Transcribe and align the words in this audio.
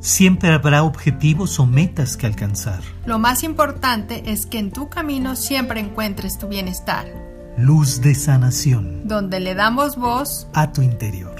Siempre 0.00 0.50
habrá 0.50 0.82
objetivos 0.82 1.58
o 1.58 1.66
metas 1.66 2.16
que 2.16 2.26
alcanzar. 2.26 2.80
Lo 3.06 3.18
más 3.18 3.42
importante 3.42 4.30
es 4.30 4.46
que 4.46 4.58
en 4.58 4.70
tu 4.70 4.88
camino 4.88 5.36
siempre 5.36 5.80
encuentres 5.80 6.38
tu 6.38 6.48
bienestar. 6.48 7.06
Luz 7.56 8.02
de 8.02 8.14
sanación. 8.14 9.08
Donde 9.08 9.40
le 9.40 9.54
damos 9.54 9.96
voz 9.96 10.48
a 10.52 10.72
tu 10.72 10.82
interior. 10.82 11.34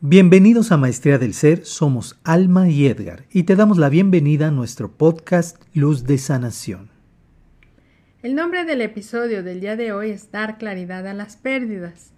Bienvenidos 0.00 0.70
a 0.70 0.76
Maestría 0.76 1.18
del 1.18 1.32
Ser, 1.32 1.64
somos 1.64 2.20
Alma 2.24 2.68
y 2.68 2.86
Edgar 2.86 3.24
y 3.32 3.44
te 3.44 3.56
damos 3.56 3.78
la 3.78 3.88
bienvenida 3.88 4.48
a 4.48 4.50
nuestro 4.50 4.92
podcast 4.92 5.56
Luz 5.72 6.04
de 6.04 6.18
Sanación. 6.18 6.93
El 8.24 8.34
nombre 8.36 8.64
del 8.64 8.80
episodio 8.80 9.42
del 9.42 9.60
día 9.60 9.76
de 9.76 9.92
hoy 9.92 10.08
es 10.08 10.30
Dar 10.30 10.56
claridad 10.56 11.06
a 11.06 11.12
las 11.12 11.36
pérdidas. 11.36 12.14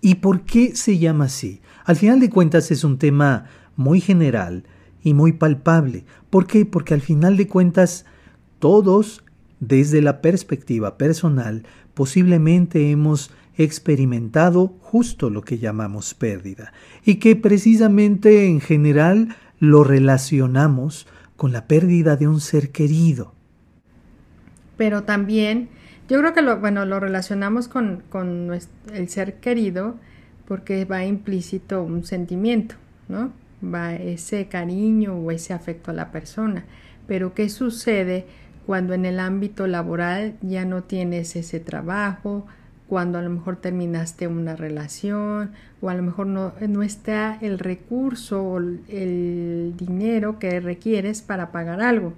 ¿Y 0.00 0.16
por 0.16 0.40
qué 0.40 0.74
se 0.74 0.98
llama 0.98 1.26
así? 1.26 1.60
Al 1.84 1.94
final 1.94 2.18
de 2.18 2.30
cuentas 2.30 2.72
es 2.72 2.82
un 2.82 2.98
tema 2.98 3.44
muy 3.76 4.00
general 4.00 4.64
y 5.04 5.14
muy 5.14 5.30
palpable. 5.30 6.04
¿Por 6.30 6.48
qué? 6.48 6.66
Porque 6.66 6.94
al 6.94 7.00
final 7.00 7.36
de 7.36 7.46
cuentas 7.46 8.06
todos, 8.58 9.22
desde 9.60 10.02
la 10.02 10.20
perspectiva 10.20 10.98
personal, 10.98 11.62
posiblemente 11.94 12.90
hemos 12.90 13.30
experimentado 13.56 14.74
justo 14.80 15.30
lo 15.30 15.42
que 15.42 15.58
llamamos 15.58 16.12
pérdida 16.12 16.72
y 17.04 17.20
que 17.20 17.36
precisamente 17.36 18.46
en 18.46 18.60
general 18.60 19.36
lo 19.60 19.84
relacionamos 19.84 21.06
con 21.36 21.52
la 21.52 21.68
pérdida 21.68 22.16
de 22.16 22.26
un 22.26 22.40
ser 22.40 22.72
querido 22.72 23.32
pero 24.80 25.02
también 25.02 25.68
yo 26.08 26.18
creo 26.20 26.32
que 26.32 26.40
lo, 26.40 26.58
bueno, 26.58 26.86
lo 26.86 27.00
relacionamos 27.00 27.68
con, 27.68 28.02
con 28.08 28.50
el 28.94 29.08
ser 29.10 29.34
querido 29.34 29.96
porque 30.46 30.86
va 30.86 31.04
implícito 31.04 31.82
un 31.82 32.06
sentimiento, 32.06 32.76
¿no? 33.06 33.30
Va 33.62 33.94
ese 33.94 34.48
cariño 34.48 35.16
o 35.16 35.32
ese 35.32 35.52
afecto 35.52 35.90
a 35.90 35.94
la 35.94 36.10
persona. 36.10 36.64
Pero 37.06 37.34
¿qué 37.34 37.50
sucede 37.50 38.24
cuando 38.64 38.94
en 38.94 39.04
el 39.04 39.20
ámbito 39.20 39.66
laboral 39.66 40.38
ya 40.40 40.64
no 40.64 40.82
tienes 40.82 41.36
ese 41.36 41.60
trabajo, 41.60 42.46
cuando 42.88 43.18
a 43.18 43.22
lo 43.22 43.28
mejor 43.28 43.56
terminaste 43.56 44.28
una 44.28 44.56
relación 44.56 45.50
o 45.82 45.90
a 45.90 45.94
lo 45.94 46.02
mejor 46.02 46.26
no, 46.26 46.54
no 46.66 46.82
está 46.82 47.36
el 47.42 47.58
recurso 47.58 48.42
o 48.42 48.56
el 48.58 49.74
dinero 49.76 50.38
que 50.38 50.58
requieres 50.58 51.20
para 51.20 51.52
pagar 51.52 51.82
algo? 51.82 52.14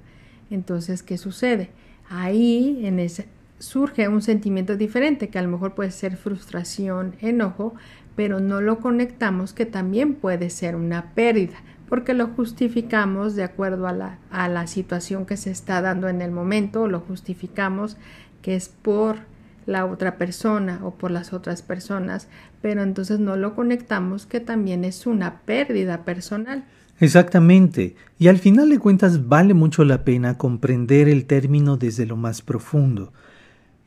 Entonces, 0.48 1.02
¿qué 1.02 1.18
sucede? 1.18 1.70
Ahí 2.12 2.82
en 2.84 2.98
ese, 2.98 3.26
surge 3.58 4.08
un 4.08 4.22
sentimiento 4.22 4.76
diferente 4.76 5.28
que 5.28 5.38
a 5.38 5.42
lo 5.42 5.48
mejor 5.48 5.74
puede 5.74 5.90
ser 5.90 6.16
frustración, 6.16 7.14
enojo, 7.20 7.74
pero 8.16 8.40
no 8.40 8.60
lo 8.60 8.80
conectamos 8.80 9.52
que 9.52 9.66
también 9.66 10.14
puede 10.14 10.50
ser 10.50 10.76
una 10.76 11.14
pérdida, 11.14 11.56
porque 11.88 12.12
lo 12.12 12.28
justificamos 12.28 13.34
de 13.34 13.44
acuerdo 13.44 13.86
a 13.86 13.92
la, 13.92 14.18
a 14.30 14.48
la 14.48 14.66
situación 14.66 15.24
que 15.24 15.36
se 15.36 15.50
está 15.50 15.80
dando 15.80 16.08
en 16.08 16.20
el 16.20 16.30
momento, 16.30 16.82
o 16.82 16.88
lo 16.88 17.00
justificamos 17.00 17.96
que 18.42 18.56
es 18.56 18.68
por 18.68 19.16
la 19.64 19.86
otra 19.86 20.18
persona 20.18 20.80
o 20.82 20.92
por 20.92 21.10
las 21.10 21.32
otras 21.32 21.62
personas, 21.62 22.28
pero 22.60 22.82
entonces 22.82 23.20
no 23.20 23.36
lo 23.36 23.54
conectamos 23.54 24.26
que 24.26 24.40
también 24.40 24.84
es 24.84 25.06
una 25.06 25.40
pérdida 25.42 26.04
personal. 26.04 26.64
Exactamente. 26.98 27.96
Y 28.18 28.28
al 28.28 28.38
final 28.38 28.70
de 28.70 28.78
cuentas 28.78 29.28
vale 29.28 29.54
mucho 29.54 29.84
la 29.84 30.04
pena 30.04 30.38
comprender 30.38 31.08
el 31.08 31.24
término 31.24 31.76
desde 31.76 32.06
lo 32.06 32.16
más 32.16 32.42
profundo. 32.42 33.12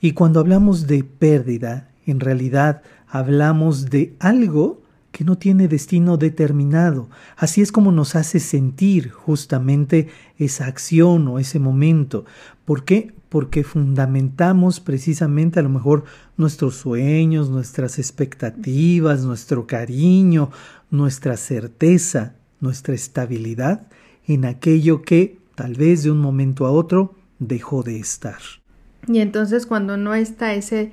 Y 0.01 0.11
cuando 0.11 0.39
hablamos 0.39 0.87
de 0.87 1.03
pérdida, 1.03 1.89
en 2.05 2.19
realidad 2.19 2.81
hablamos 3.07 3.89
de 3.89 4.15
algo 4.19 4.81
que 5.11 5.23
no 5.23 5.37
tiene 5.37 5.69
destino 5.69 6.17
determinado. 6.17 7.09
Así 7.37 7.61
es 7.61 7.71
como 7.71 7.93
nos 7.93 8.15
hace 8.15 8.41
sentir 8.41 9.11
justamente 9.11 10.09
esa 10.37 10.65
acción 10.65 11.29
o 11.29 11.39
ese 11.39 11.57
momento. 11.57 12.25
¿Por 12.65 12.83
qué? 12.83 13.13
Porque 13.29 13.63
fundamentamos 13.63 14.81
precisamente 14.81 15.61
a 15.61 15.63
lo 15.63 15.69
mejor 15.69 16.03
nuestros 16.35 16.75
sueños, 16.75 17.49
nuestras 17.49 17.97
expectativas, 17.97 19.23
nuestro 19.23 19.65
cariño, 19.65 20.51
nuestra 20.91 21.37
certeza 21.37 22.35
nuestra 22.65 22.93
estabilidad 22.93 23.87
en 24.27 24.43
aquello 24.43 25.01
que 25.03 25.37
tal 25.55 25.75
vez 25.75 26.03
de 26.03 26.11
un 26.11 26.19
momento 26.19 26.65
a 26.65 26.71
otro 26.71 27.15
dejó 27.39 27.83
de 27.83 27.99
estar. 27.99 28.39
Y 29.07 29.19
entonces 29.19 29.65
cuando 29.65 29.97
no 29.97 30.15
está 30.15 30.53
ese, 30.53 30.91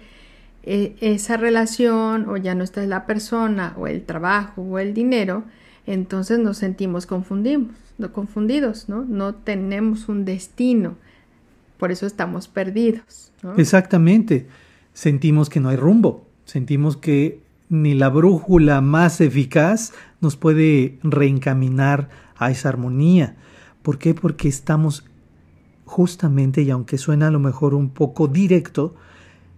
e, 0.63 0.95
esa 1.01 1.37
relación 1.37 2.29
o 2.29 2.37
ya 2.37 2.55
no 2.55 2.63
está 2.63 2.85
la 2.87 3.07
persona 3.07 3.75
o 3.77 3.87
el 3.87 4.05
trabajo 4.05 4.63
o 4.63 4.79
el 4.79 4.95
dinero, 4.95 5.45
entonces 5.87 6.39
nos 6.39 6.59
sentimos 6.59 7.07
confundidos, 7.07 7.73
no 7.99 8.13
confundidos, 8.13 8.89
¿no? 8.89 9.05
No 9.05 9.35
tenemos 9.35 10.09
un 10.09 10.25
destino, 10.25 10.97
por 11.79 11.91
eso 11.91 12.07
estamos 12.07 12.47
perdidos. 12.47 13.33
Exactamente, 13.57 14.47
sentimos 14.93 15.49
que 15.49 15.59
no 15.59 15.71
hay 15.71 15.77
rumbo, 15.77 16.27
sentimos 16.45 16.97
que 16.97 17.42
ni 17.73 17.95
la 17.95 18.11
brújula 18.11 18.83
más 18.83 19.23
eficaz 19.23 19.95
nos 20.21 20.37
puede 20.37 20.99
reencaminar 21.03 22.11
a 22.37 22.51
esa 22.51 22.69
armonía. 22.69 23.37
¿Por 23.81 23.97
qué? 23.97 24.13
Porque 24.13 24.47
estamos 24.47 25.07
justamente, 25.87 26.61
y 26.61 26.71
aunque 26.71 26.99
suena 26.99 27.29
a 27.29 27.31
lo 27.31 27.41
mejor 27.41 27.73
un 27.73 27.89
poco 27.89 28.29
directo, 28.29 28.95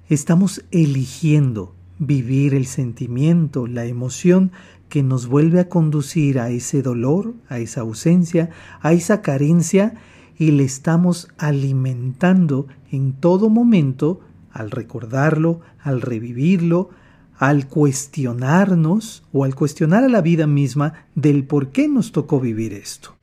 estamos 0.08 0.64
eligiendo 0.70 1.74
vivir 1.98 2.54
el 2.54 2.66
sentimiento, 2.66 3.66
la 3.66 3.84
emoción 3.84 4.53
que 4.88 5.03
nos 5.03 5.26
vuelve 5.26 5.58
a 5.58 5.69
conducir 5.69 6.38
a 6.38 6.50
ese 6.50 6.82
dolor, 6.82 7.34
a 7.48 7.58
esa 7.58 7.80
ausencia, 7.80 8.50
a 8.80 8.92
esa 8.92 9.22
carencia, 9.22 9.94
y 10.38 10.53
le 10.53 10.62
estamos 10.62 11.26
alimentando 11.36 12.69
en 12.92 13.14
todo 13.14 13.50
momento 13.50 14.20
al 14.53 14.70
recordarlo, 14.70 15.62
al 15.80 16.00
revivirlo, 16.00 16.91
al 17.39 17.67
cuestionarnos 17.69 19.25
o 19.33 19.45
al 19.45 19.55
cuestionar 19.55 20.05
a 20.05 20.09
la 20.09 20.21
vida 20.21 20.47
misma 20.47 21.06
del 21.15 21.45
por 21.45 21.71
qué 21.71 21.89
nos 21.89 22.12
tocó 22.12 22.41
vivir 22.41 22.72
esto. 22.72 23.15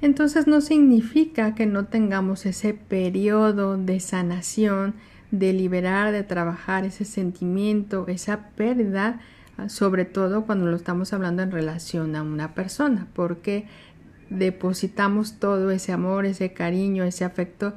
Entonces 0.00 0.46
no 0.46 0.60
significa 0.60 1.54
que 1.54 1.66
no 1.66 1.84
tengamos 1.86 2.44
ese 2.44 2.74
periodo 2.74 3.76
de 3.76 4.00
sanación, 4.00 4.94
de 5.30 5.52
liberar, 5.52 6.12
de 6.12 6.24
trabajar 6.24 6.84
ese 6.84 7.04
sentimiento, 7.04 8.06
esa 8.08 8.48
pérdida, 8.50 9.20
sobre 9.68 10.04
todo 10.04 10.44
cuando 10.44 10.66
lo 10.66 10.76
estamos 10.76 11.12
hablando 11.12 11.42
en 11.42 11.52
relación 11.52 12.16
a 12.16 12.22
una 12.22 12.54
persona, 12.54 13.06
porque 13.12 13.66
depositamos 14.28 15.38
todo 15.38 15.70
ese 15.70 15.92
amor, 15.92 16.26
ese 16.26 16.52
cariño, 16.52 17.04
ese 17.04 17.24
afecto 17.24 17.74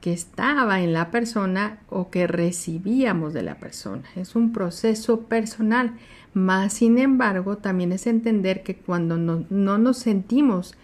que 0.00 0.12
estaba 0.12 0.80
en 0.80 0.92
la 0.92 1.10
persona 1.10 1.78
o 1.88 2.10
que 2.10 2.26
recibíamos 2.26 3.34
de 3.34 3.42
la 3.42 3.56
persona. 3.56 4.02
Es 4.16 4.34
un 4.34 4.52
proceso 4.52 5.22
personal, 5.22 5.92
más 6.32 6.74
sin 6.74 6.98
embargo 6.98 7.58
también 7.58 7.92
es 7.92 8.06
entender 8.06 8.62
que 8.62 8.76
cuando 8.76 9.16
no, 9.18 9.44
nos 9.78 9.98
sentimos 9.98 10.74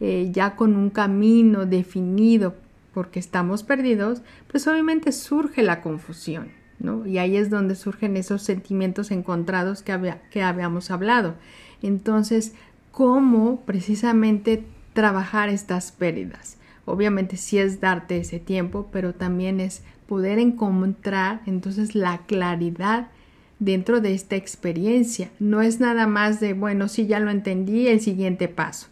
eh, 0.00 0.30
ya 0.32 0.56
con 0.56 0.76
un 0.76 0.90
camino 0.90 1.64
definido 1.64 2.54
porque 2.92 3.18
estamos 3.18 3.62
perdidos, 3.62 4.22
pues 4.50 4.66
obviamente 4.66 5.12
surge 5.12 5.62
la 5.62 5.82
confusión, 5.82 6.48
¿no? 6.78 7.06
Y 7.06 7.18
ahí 7.18 7.36
es 7.36 7.50
donde 7.50 7.76
surgen 7.76 8.16
esos 8.16 8.42
sentimientos 8.42 9.10
encontrados 9.10 9.82
que, 9.82 10.14
que 10.30 10.42
habíamos 10.42 10.90
hablado. 10.90 11.34
Entonces, 11.82 12.54
¿cómo 12.92 13.60
precisamente 13.66 14.64
trabajar 14.94 15.50
estas 15.50 15.92
pérdidas? 15.92 16.56
Obviamente 16.86 17.36
sí 17.36 17.58
es 17.58 17.80
darte 17.80 18.16
ese 18.16 18.38
tiempo, 18.38 18.88
pero 18.90 19.12
también 19.12 19.60
es 19.60 19.82
poder 20.08 20.38
encontrar 20.38 21.42
entonces 21.44 21.94
la 21.94 22.18
claridad 22.26 23.08
dentro 23.58 24.00
de 24.00 24.14
esta 24.14 24.36
experiencia. 24.36 25.30
No 25.38 25.60
es 25.60 25.80
nada 25.80 26.06
más 26.06 26.40
de, 26.40 26.54
bueno, 26.54 26.88
sí 26.88 27.06
ya 27.06 27.20
lo 27.20 27.30
entendí, 27.30 27.88
el 27.88 28.00
siguiente 28.00 28.48
paso. 28.48 28.86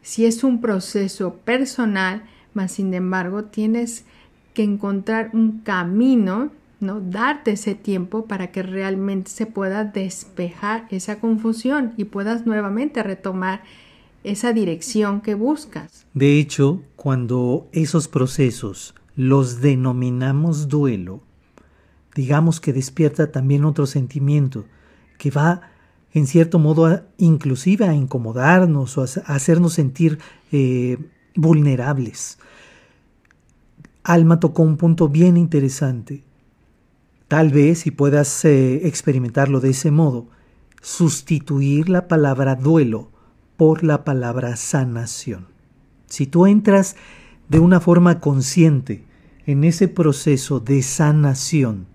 Si 0.00 0.26
es 0.26 0.44
un 0.44 0.60
proceso 0.60 1.34
personal, 1.44 2.22
más 2.52 2.72
sin 2.72 2.94
embargo 2.94 3.44
tienes 3.44 4.04
que 4.52 4.62
encontrar 4.62 5.30
un 5.32 5.60
camino, 5.60 6.50
¿no? 6.78 7.00
Darte 7.00 7.52
ese 7.52 7.74
tiempo 7.74 8.26
para 8.26 8.52
que 8.52 8.62
realmente 8.62 9.30
se 9.30 9.46
pueda 9.46 9.84
despejar 9.84 10.86
esa 10.90 11.18
confusión 11.18 11.94
y 11.96 12.04
puedas 12.04 12.46
nuevamente 12.46 13.02
retomar 13.02 13.62
esa 14.24 14.52
dirección 14.52 15.20
que 15.20 15.34
buscas. 15.34 16.06
De 16.14 16.38
hecho, 16.38 16.82
cuando 16.96 17.68
esos 17.72 18.08
procesos 18.08 18.94
los 19.14 19.60
denominamos 19.60 20.68
duelo, 20.68 21.22
digamos 22.14 22.58
que 22.58 22.72
despierta 22.72 23.30
también 23.30 23.64
otro 23.64 23.86
sentimiento 23.86 24.64
que 25.18 25.30
va 25.30 25.60
en 26.12 26.26
cierto 26.26 26.58
modo 26.58 26.86
a, 26.86 27.02
inclusive 27.18 27.86
a 27.86 27.94
incomodarnos 27.94 28.96
o 28.98 29.02
a, 29.02 29.34
hacernos 29.34 29.74
sentir 29.74 30.18
eh, 30.52 30.96
vulnerables. 31.36 32.38
Alma 34.02 34.40
tocó 34.40 34.62
un 34.62 34.76
punto 34.76 35.08
bien 35.08 35.36
interesante. 35.36 36.24
tal 37.28 37.50
vez, 37.50 37.86
y 37.86 37.90
puedas 37.90 38.44
eh, 38.44 38.86
experimentarlo 38.86 39.60
de 39.60 39.70
ese 39.70 39.90
modo, 39.90 40.28
sustituir 40.80 41.88
la 41.88 42.06
palabra 42.06 42.54
duelo 42.54 43.10
por 43.56 43.84
la 43.84 44.04
palabra 44.04 44.56
sanación. 44.56 45.46
Si 46.06 46.26
tú 46.26 46.46
entras 46.46 46.96
de 47.48 47.58
una 47.58 47.80
forma 47.80 48.20
consciente 48.20 49.04
en 49.46 49.64
ese 49.64 49.88
proceso 49.88 50.60
de 50.60 50.82
sanación 50.82 51.86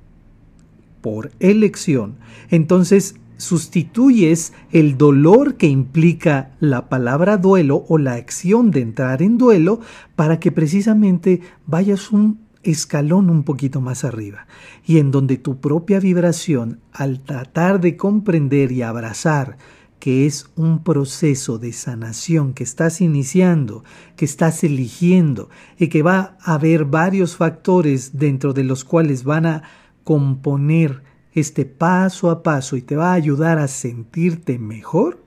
por 1.01 1.31
elección, 1.39 2.17
entonces 2.49 3.15
sustituyes 3.37 4.53
el 4.71 4.97
dolor 4.97 5.55
que 5.55 5.67
implica 5.67 6.51
la 6.59 6.89
palabra 6.89 7.37
duelo 7.37 7.85
o 7.87 7.97
la 7.97 8.13
acción 8.13 8.69
de 8.69 8.81
entrar 8.81 9.21
en 9.21 9.37
duelo 9.37 9.79
para 10.15 10.39
que 10.39 10.51
precisamente 10.51 11.41
vayas 11.65 12.11
un 12.11 12.39
escalón 12.63 13.29
un 13.29 13.43
poquito 13.43 13.79
más 13.79 14.03
arriba 14.03 14.45
y 14.85 14.97
en 14.97 15.11
donde 15.11 15.37
tu 15.37 15.61
propia 15.61 15.99
vibración 16.01 16.81
al 16.91 17.21
tratar 17.21 17.79
de 17.79 17.95
comprender 17.95 18.73
y 18.73 18.81
abrazar 18.81 19.57
que 19.99 20.25
es 20.25 20.49
un 20.55 20.83
proceso 20.83 21.57
de 21.57 21.73
sanación 21.73 22.53
que 22.53 22.63
estás 22.63 23.01
iniciando, 23.01 23.83
que 24.15 24.25
estás 24.25 24.63
eligiendo 24.63 25.49
y 25.77 25.87
que 25.87 26.01
va 26.01 26.37
a 26.41 26.53
haber 26.53 26.85
varios 26.85 27.35
factores 27.35 28.17
dentro 28.17 28.53
de 28.53 28.63
los 28.63 28.85
cuales 28.85 29.23
van 29.23 29.45
a 29.45 29.63
componer 30.03 31.03
este 31.33 31.65
paso 31.65 32.31
a 32.31 32.41
paso 32.43 32.75
y 32.77 32.81
te 32.81 32.95
va 32.95 33.11
a 33.11 33.15
ayudar 33.15 33.59
a 33.59 33.67
sentirte 33.67 34.57
mejor, 34.57 35.23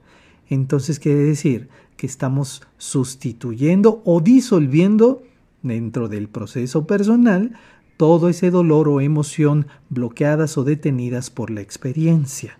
entonces 0.49 0.99
quiere 0.99 1.23
decir 1.23 1.69
que 1.95 2.07
estamos 2.07 2.63
sustituyendo 2.77 4.01
o 4.05 4.21
disolviendo 4.21 5.23
dentro 5.61 6.09
del 6.09 6.27
proceso 6.27 6.85
personal 6.85 7.53
todo 7.95 8.27
ese 8.27 8.51
dolor 8.51 8.89
o 8.89 8.99
emoción 8.99 9.67
bloqueadas 9.89 10.57
o 10.57 10.63
detenidas 10.63 11.29
por 11.29 11.49
la 11.49 11.61
experiencia. 11.61 12.59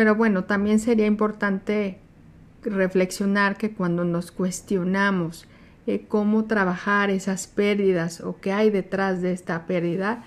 Pero 0.00 0.14
bueno, 0.14 0.44
también 0.44 0.80
sería 0.80 1.04
importante 1.04 1.98
reflexionar 2.62 3.58
que 3.58 3.72
cuando 3.72 4.02
nos 4.02 4.32
cuestionamos 4.32 5.46
eh, 5.86 6.06
cómo 6.08 6.46
trabajar 6.46 7.10
esas 7.10 7.46
pérdidas 7.46 8.22
o 8.22 8.40
qué 8.40 8.50
hay 8.50 8.70
detrás 8.70 9.20
de 9.20 9.32
esta 9.34 9.66
pérdida, 9.66 10.24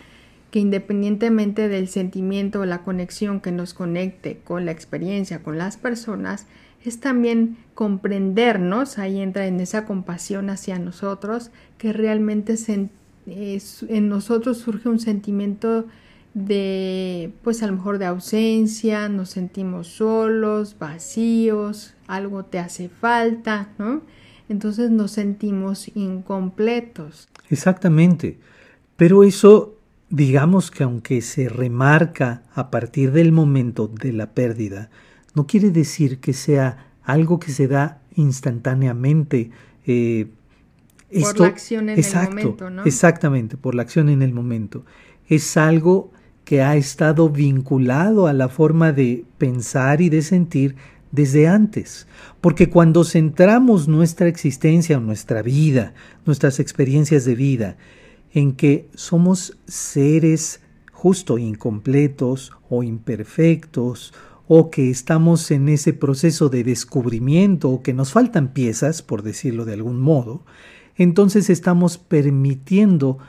que 0.52 0.60
independientemente 0.60 1.70
del 1.70 1.88
sentimiento 1.88 2.60
o 2.60 2.66
la 2.66 2.84
conexión 2.84 3.42
que 3.42 3.52
nos 3.52 3.74
conecte 3.74 4.42
con 4.44 4.66
la 4.66 4.72
experiencia, 4.72 5.42
con 5.42 5.58
las 5.58 5.78
personas, 5.78 6.46
es 6.86 7.00
también 7.00 7.58
comprendernos, 7.74 9.00
ahí 9.00 9.22
entra 9.22 9.48
en 9.48 9.60
esa 9.60 9.86
compasión 9.86 10.52
hacia 10.52 10.78
nosotros, 10.78 11.50
que 11.80 11.94
realmente 11.94 12.58
en 13.25 14.08
nosotros 14.08 14.60
surge 14.60 14.88
un 14.88 15.00
sentimiento 15.00 15.88
de, 16.34 17.32
pues 17.44 17.62
a 17.62 17.68
lo 17.68 17.74
mejor 17.74 18.00
de 18.00 18.06
ausencia, 18.06 19.08
nos 19.10 19.30
sentimos 19.30 19.88
solos, 19.88 20.78
vacíos, 20.80 21.94
algo 22.08 22.44
te 22.44 22.60
hace 22.60 22.90
falta, 22.90 23.70
¿no? 23.78 24.02
Entonces 24.50 24.90
nos 24.90 25.12
sentimos 25.12 25.90
incompletos. 25.96 27.30
Exactamente. 27.50 28.40
Pero 28.98 29.24
eso, 29.24 29.78
digamos 30.10 30.72
que 30.72 30.84
aunque 30.84 31.22
se 31.22 31.50
remarca 31.50 32.44
a 32.54 32.70
partir 32.72 33.12
del 33.12 33.32
momento 33.32 33.88
de 33.88 34.14
la 34.14 34.32
pérdida, 34.32 34.90
no 35.36 35.48
quiere 35.48 35.70
decir 35.70 36.20
que 36.20 36.34
sea 36.34 36.92
algo 37.04 37.40
que 37.40 37.52
se 37.52 37.68
da 37.68 38.02
instantáneamente. 38.16 39.52
Eh, 39.86 40.28
por 41.22 41.40
la 41.40 41.48
acción 41.48 41.90
en 41.90 42.00
el 42.00 42.28
momento, 42.28 42.70
¿no? 42.72 42.84
Exactamente, 42.86 43.56
por 43.56 43.76
la 43.76 43.84
acción 43.84 44.10
en 44.10 44.24
el 44.24 44.34
momento. 44.34 44.84
Es 45.28 45.58
algo 45.58 46.12
que 46.45 46.62
ha 46.62 46.75
estado 46.75 47.30
vinculado 47.30 48.28
a 48.28 48.34
la 48.34 48.50
forma 48.50 48.92
de 48.92 49.25
pensar 49.38 50.01
y 50.01 50.10
de 50.10 50.22
sentir 50.22 50.75
desde 51.12 51.48
antes. 51.48 52.07
Porque 52.42 52.69
cuando 52.69 53.04
centramos 53.04 53.88
nuestra 53.88 54.28
existencia 54.28 55.00
nuestra 55.00 55.42
vida, 55.42 55.94
nuestras 56.25 56.60
experiencias 56.60 57.24
de 57.25 57.36
vida, 57.36 57.78
en 58.34 58.54
que 58.54 58.90
somos 58.95 59.57
seres 59.68 60.62
justo 60.92 61.38
incompletos 61.38 62.51
o 62.69 62.84
imperfectos, 62.84 64.13
o 64.48 64.69
que 64.69 64.89
estamos 64.89 65.51
en 65.51 65.69
ese 65.69 65.94
proceso 65.94 66.50
de 66.50 66.63
descubrimiento, 66.63 67.69
o 67.69 67.81
que 67.81 67.94
nos 67.94 68.12
faltan 68.12 68.54
piezas, 68.54 69.01
por 69.01 69.22
decirlo 69.22 69.66
de 69.66 69.74
algún 69.74 70.01
modo, 70.01 70.44
entonces 70.96 71.50
estamos 71.50 71.98
permitiendo 71.98 73.19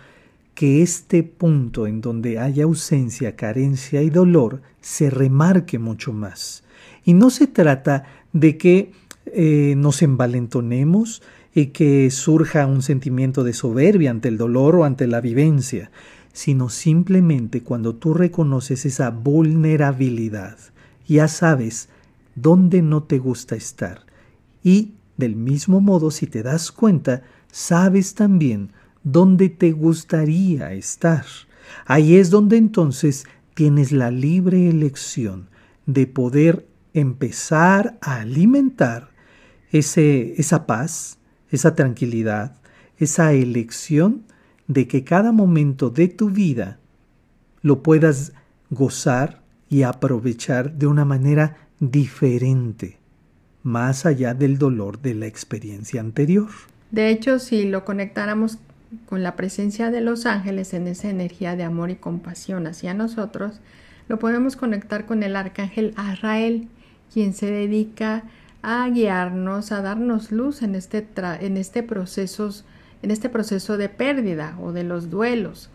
que 0.54 0.82
este 0.82 1.22
punto 1.22 1.86
en 1.86 2.00
donde 2.00 2.38
hay 2.38 2.60
ausencia, 2.60 3.36
carencia 3.36 4.02
y 4.02 4.10
dolor 4.10 4.62
se 4.80 5.10
remarque 5.10 5.78
mucho 5.78 6.12
más. 6.12 6.62
Y 7.04 7.14
no 7.14 7.30
se 7.30 7.46
trata 7.46 8.04
de 8.32 8.56
que 8.56 8.92
eh, 9.26 9.74
nos 9.76 10.02
envalentonemos 10.02 11.22
y 11.54 11.66
que 11.66 12.10
surja 12.10 12.66
un 12.66 12.82
sentimiento 12.82 13.44
de 13.44 13.52
soberbia 13.52 14.10
ante 14.10 14.28
el 14.28 14.38
dolor 14.38 14.76
o 14.76 14.84
ante 14.84 15.06
la 15.06 15.20
vivencia, 15.20 15.90
sino 16.32 16.68
simplemente 16.68 17.62
cuando 17.62 17.94
tú 17.94 18.14
reconoces 18.14 18.86
esa 18.86 19.10
vulnerabilidad, 19.10 20.58
ya 21.06 21.28
sabes 21.28 21.88
dónde 22.34 22.82
no 22.82 23.04
te 23.04 23.18
gusta 23.18 23.54
estar. 23.54 24.04
Y 24.62 24.94
del 25.16 25.36
mismo 25.36 25.80
modo, 25.80 26.10
si 26.10 26.26
te 26.26 26.42
das 26.42 26.72
cuenta, 26.72 27.22
sabes 27.52 28.14
también 28.14 28.70
dónde 29.04 29.50
te 29.50 29.72
gustaría 29.72 30.72
estar. 30.72 31.24
Ahí 31.86 32.16
es 32.16 32.30
donde 32.30 32.56
entonces 32.56 33.26
tienes 33.54 33.92
la 33.92 34.10
libre 34.10 34.68
elección 34.68 35.48
de 35.86 36.06
poder 36.06 36.66
empezar 36.94 37.98
a 38.00 38.20
alimentar 38.20 39.10
ese, 39.70 40.34
esa 40.40 40.66
paz, 40.66 41.18
esa 41.50 41.74
tranquilidad, 41.74 42.56
esa 42.98 43.32
elección 43.32 44.24
de 44.66 44.88
que 44.88 45.04
cada 45.04 45.32
momento 45.32 45.90
de 45.90 46.08
tu 46.08 46.30
vida 46.30 46.78
lo 47.60 47.82
puedas 47.82 48.32
gozar 48.70 49.42
y 49.68 49.82
aprovechar 49.82 50.74
de 50.74 50.86
una 50.86 51.04
manera 51.04 51.68
diferente, 51.80 52.98
más 53.62 54.06
allá 54.06 54.34
del 54.34 54.58
dolor 54.58 55.00
de 55.00 55.14
la 55.14 55.26
experiencia 55.26 56.00
anterior. 56.00 56.48
De 56.90 57.10
hecho, 57.10 57.38
si 57.38 57.64
lo 57.64 57.84
conectáramos 57.84 58.58
con 59.06 59.22
la 59.22 59.36
presencia 59.36 59.90
de 59.90 60.00
los 60.00 60.26
ángeles 60.26 60.74
en 60.74 60.86
esa 60.86 61.08
energía 61.08 61.56
de 61.56 61.64
amor 61.64 61.90
y 61.90 61.96
compasión 61.96 62.66
hacia 62.66 62.94
nosotros, 62.94 63.60
lo 64.08 64.18
podemos 64.18 64.56
conectar 64.56 65.06
con 65.06 65.22
el 65.22 65.36
arcángel 65.36 65.94
Azrael, 65.96 66.68
quien 67.12 67.32
se 67.32 67.50
dedica 67.50 68.24
a 68.62 68.88
guiarnos, 68.88 69.72
a 69.72 69.82
darnos 69.82 70.32
luz 70.32 70.62
en 70.62 70.74
este, 70.74 71.06
en 71.40 71.56
este, 71.56 71.82
proceso, 71.82 72.50
en 73.02 73.10
este 73.10 73.28
proceso 73.28 73.76
de 73.76 73.88
pérdida 73.88 74.56
o 74.60 74.72
de 74.72 74.84
los 74.84 75.10
duelos. 75.10 75.70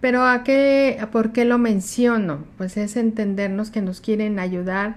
Pero 0.00 0.24
¿a 0.24 0.42
qué, 0.42 0.98
¿por 1.12 1.32
qué 1.32 1.44
lo 1.44 1.58
menciono? 1.58 2.44
Pues 2.56 2.76
es 2.76 2.96
entendernos 2.96 3.70
que 3.70 3.82
nos 3.82 4.00
quieren 4.00 4.38
ayudar 4.38 4.96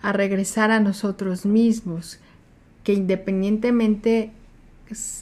a 0.00 0.12
regresar 0.12 0.70
a 0.70 0.80
nosotros 0.80 1.44
mismos, 1.44 2.18
que 2.82 2.92
independientemente 2.92 4.32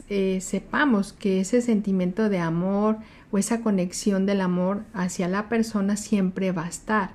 eh, 0.08 0.38
sepamos 0.40 1.12
que 1.12 1.40
ese 1.40 1.62
sentimiento 1.62 2.28
de 2.28 2.38
amor 2.38 2.98
o 3.30 3.38
esa 3.38 3.60
conexión 3.60 4.26
del 4.26 4.40
amor 4.40 4.82
hacia 4.92 5.28
la 5.28 5.48
persona 5.48 5.96
siempre 5.96 6.52
va 6.52 6.64
a 6.64 6.68
estar, 6.68 7.12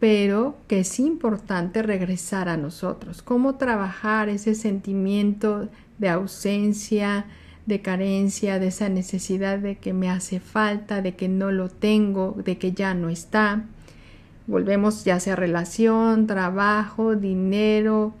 pero 0.00 0.56
que 0.66 0.80
es 0.80 0.98
importante 0.98 1.82
regresar 1.82 2.48
a 2.48 2.56
nosotros. 2.56 3.22
¿Cómo 3.22 3.56
trabajar 3.56 4.28
ese 4.28 4.54
sentimiento 4.54 5.68
de 5.98 6.08
ausencia, 6.08 7.26
de 7.66 7.82
carencia, 7.82 8.58
de 8.58 8.68
esa 8.68 8.88
necesidad 8.88 9.58
de 9.58 9.76
que 9.76 9.92
me 9.92 10.08
hace 10.08 10.40
falta, 10.40 11.02
de 11.02 11.14
que 11.14 11.28
no 11.28 11.52
lo 11.52 11.68
tengo, 11.68 12.34
de 12.44 12.56
que 12.56 12.72
ya 12.72 12.94
no 12.94 13.10
está? 13.10 13.64
Volvemos 14.46 15.04
ya 15.04 15.20
sea 15.20 15.36
relación, 15.36 16.26
trabajo, 16.26 17.14
dinero, 17.14 18.14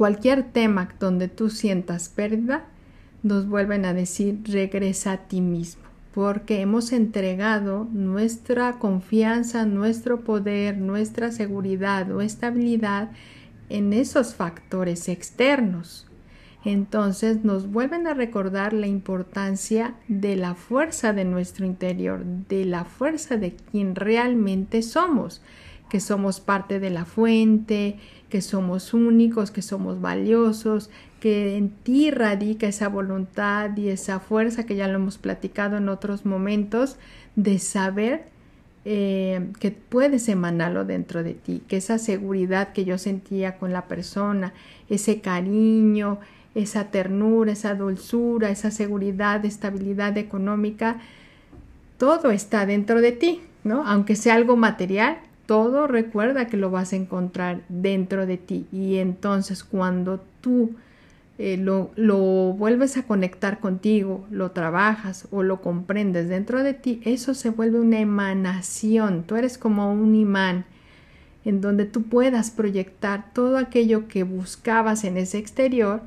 cualquier 0.00 0.44
tema 0.44 0.88
donde 0.98 1.28
tú 1.28 1.50
sientas 1.50 2.08
pérdida, 2.08 2.64
nos 3.22 3.46
vuelven 3.46 3.84
a 3.84 3.92
decir 3.92 4.40
regresa 4.46 5.12
a 5.12 5.16
ti 5.28 5.42
mismo, 5.42 5.82
porque 6.14 6.62
hemos 6.62 6.92
entregado 6.92 7.86
nuestra 7.92 8.78
confianza, 8.78 9.66
nuestro 9.66 10.24
poder, 10.24 10.78
nuestra 10.78 11.30
seguridad 11.32 12.10
o 12.12 12.22
estabilidad 12.22 13.10
en 13.68 13.92
esos 13.92 14.34
factores 14.34 15.06
externos. 15.10 16.06
Entonces 16.64 17.44
nos 17.44 17.70
vuelven 17.70 18.06
a 18.06 18.14
recordar 18.14 18.72
la 18.72 18.86
importancia 18.86 19.96
de 20.08 20.34
la 20.34 20.54
fuerza 20.54 21.12
de 21.12 21.26
nuestro 21.26 21.66
interior, 21.66 22.24
de 22.24 22.64
la 22.64 22.86
fuerza 22.86 23.36
de 23.36 23.54
quien 23.70 23.94
realmente 23.94 24.80
somos, 24.80 25.42
que 25.90 26.00
somos 26.00 26.40
parte 26.40 26.80
de 26.80 26.88
la 26.88 27.04
fuente, 27.04 27.98
que 28.30 28.40
somos 28.40 28.94
únicos, 28.94 29.50
que 29.50 29.60
somos 29.60 30.00
valiosos, 30.00 30.88
que 31.20 31.56
en 31.56 31.68
ti 31.68 32.10
radica 32.10 32.66
esa 32.66 32.88
voluntad 32.88 33.76
y 33.76 33.88
esa 33.88 34.20
fuerza 34.20 34.64
que 34.64 34.76
ya 34.76 34.88
lo 34.88 34.94
hemos 34.94 35.18
platicado 35.18 35.76
en 35.76 35.88
otros 35.88 36.24
momentos 36.24 36.96
de 37.36 37.58
saber 37.58 38.24
eh, 38.86 39.50
que 39.60 39.72
puedes 39.72 40.28
emanarlo 40.30 40.86
dentro 40.86 41.22
de 41.22 41.34
ti, 41.34 41.62
que 41.68 41.76
esa 41.76 41.98
seguridad 41.98 42.72
que 42.72 42.86
yo 42.86 42.96
sentía 42.96 43.58
con 43.58 43.74
la 43.74 43.86
persona, 43.86 44.54
ese 44.88 45.20
cariño, 45.20 46.18
esa 46.54 46.84
ternura, 46.84 47.52
esa 47.52 47.74
dulzura, 47.74 48.48
esa 48.48 48.70
seguridad, 48.70 49.44
estabilidad 49.44 50.16
económica, 50.16 50.96
todo 51.98 52.30
está 52.30 52.64
dentro 52.64 53.02
de 53.02 53.12
ti, 53.12 53.42
¿no? 53.62 53.86
Aunque 53.86 54.16
sea 54.16 54.34
algo 54.34 54.56
material, 54.56 55.18
todo 55.50 55.88
recuerda 55.88 56.46
que 56.46 56.56
lo 56.56 56.70
vas 56.70 56.92
a 56.92 56.96
encontrar 56.96 57.62
dentro 57.68 58.24
de 58.24 58.36
ti. 58.36 58.68
Y 58.70 58.98
entonces 58.98 59.64
cuando 59.64 60.22
tú 60.40 60.76
eh, 61.38 61.56
lo, 61.56 61.90
lo, 61.96 62.52
vuelves 62.52 62.96
a 62.96 63.02
conectar 63.02 63.58
contigo, 63.58 64.24
lo 64.30 64.52
trabajas 64.52 65.26
o 65.32 65.42
lo 65.42 65.60
comprendes 65.60 66.28
dentro 66.28 66.62
de 66.62 66.74
ti, 66.74 67.00
eso 67.04 67.34
se 67.34 67.50
vuelve 67.50 67.80
una 67.80 67.98
emanación. 67.98 69.24
Tú 69.24 69.34
eres 69.34 69.58
como 69.58 69.92
un 69.92 70.14
imán 70.14 70.66
en 71.44 71.60
donde 71.60 71.84
tú 71.84 72.04
puedas 72.04 72.52
proyectar 72.52 73.32
todo 73.34 73.58
aquello 73.58 74.06
que 74.06 74.22
buscabas 74.22 75.02
en 75.02 75.16
ese 75.16 75.38
exterior, 75.38 76.00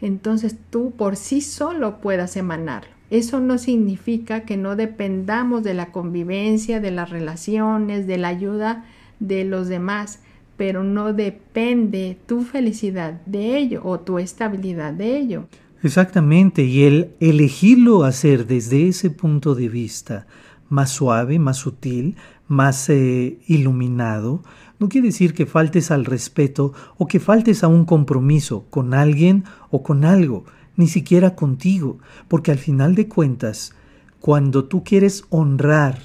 entonces 0.00 0.56
tú 0.70 0.92
por 0.92 1.16
sí 1.16 1.42
solo 1.42 2.00
puedas 2.00 2.38
emanarlo. 2.38 2.97
Eso 3.10 3.40
no 3.40 3.58
significa 3.58 4.40
que 4.40 4.56
no 4.56 4.76
dependamos 4.76 5.62
de 5.62 5.74
la 5.74 5.92
convivencia, 5.92 6.80
de 6.80 6.90
las 6.90 7.10
relaciones, 7.10 8.06
de 8.06 8.18
la 8.18 8.28
ayuda 8.28 8.84
de 9.18 9.44
los 9.44 9.68
demás, 9.68 10.20
pero 10.56 10.84
no 10.84 11.12
depende 11.12 12.18
tu 12.26 12.42
felicidad 12.42 13.20
de 13.24 13.56
ello 13.56 13.80
o 13.84 14.00
tu 14.00 14.18
estabilidad 14.18 14.92
de 14.92 15.18
ello. 15.18 15.46
Exactamente, 15.82 16.64
y 16.64 16.84
el 16.84 17.10
elegirlo 17.20 18.02
hacer 18.02 18.46
desde 18.46 18.88
ese 18.88 19.10
punto 19.10 19.54
de 19.54 19.68
vista 19.68 20.26
más 20.68 20.90
suave, 20.90 21.38
más 21.38 21.56
sutil, 21.58 22.16
más 22.48 22.90
eh, 22.90 23.38
iluminado, 23.46 24.42
no 24.80 24.88
quiere 24.88 25.08
decir 25.08 25.34
que 25.34 25.46
faltes 25.46 25.90
al 25.90 26.04
respeto 26.04 26.72
o 26.96 27.06
que 27.06 27.20
faltes 27.20 27.64
a 27.64 27.68
un 27.68 27.84
compromiso 27.84 28.66
con 28.70 28.94
alguien 28.94 29.44
o 29.70 29.82
con 29.82 30.04
algo, 30.04 30.44
ni 30.78 30.86
siquiera 30.86 31.34
contigo, 31.34 31.98
porque 32.28 32.52
al 32.52 32.58
final 32.58 32.94
de 32.94 33.08
cuentas, 33.08 33.74
cuando 34.20 34.64
tú 34.64 34.84
quieres 34.84 35.24
honrar 35.28 35.98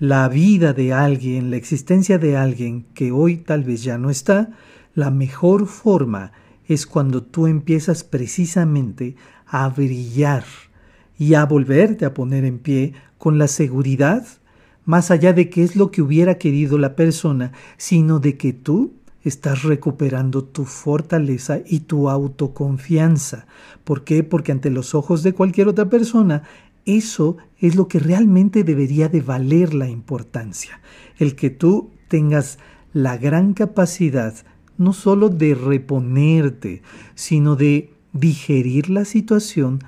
la 0.00 0.28
vida 0.28 0.72
de 0.72 0.94
alguien, 0.94 1.50
la 1.50 1.56
existencia 1.56 2.18
de 2.18 2.36
alguien 2.36 2.86
que 2.94 3.12
hoy 3.12 3.36
tal 3.36 3.64
vez 3.64 3.82
ya 3.82 3.98
no 3.98 4.08
está, 4.08 4.50
la 4.94 5.10
mejor 5.10 5.66
forma 5.66 6.32
es 6.66 6.86
cuando 6.86 7.22
tú 7.22 7.46
empiezas 7.46 8.02
precisamente 8.02 9.14
a 9.46 9.68
brillar 9.68 10.44
y 11.18 11.34
a 11.34 11.44
volverte 11.44 12.06
a 12.06 12.14
poner 12.14 12.46
en 12.46 12.58
pie 12.58 12.94
con 13.18 13.36
la 13.36 13.46
seguridad, 13.46 14.26
más 14.86 15.10
allá 15.10 15.34
de 15.34 15.50
qué 15.50 15.64
es 15.64 15.76
lo 15.76 15.90
que 15.90 16.00
hubiera 16.00 16.38
querido 16.38 16.78
la 16.78 16.96
persona, 16.96 17.52
sino 17.76 18.20
de 18.20 18.38
que 18.38 18.54
tú 18.54 18.94
estás 19.28 19.62
recuperando 19.62 20.44
tu 20.44 20.64
fortaleza 20.64 21.60
y 21.66 21.80
tu 21.80 22.08
autoconfianza. 22.08 23.46
¿Por 23.84 24.04
qué? 24.04 24.24
Porque 24.24 24.52
ante 24.52 24.70
los 24.70 24.94
ojos 24.94 25.22
de 25.22 25.32
cualquier 25.32 25.68
otra 25.68 25.88
persona 25.88 26.42
eso 26.84 27.36
es 27.58 27.76
lo 27.76 27.86
que 27.86 27.98
realmente 27.98 28.64
debería 28.64 29.08
de 29.08 29.20
valer 29.20 29.74
la 29.74 29.88
importancia, 29.88 30.80
el 31.18 31.36
que 31.36 31.50
tú 31.50 31.90
tengas 32.08 32.58
la 32.94 33.18
gran 33.18 33.52
capacidad 33.52 34.34
no 34.78 34.92
solo 34.92 35.28
de 35.28 35.54
reponerte, 35.54 36.82
sino 37.14 37.56
de 37.56 37.90
digerir 38.12 38.88
la 38.88 39.04
situación 39.04 39.80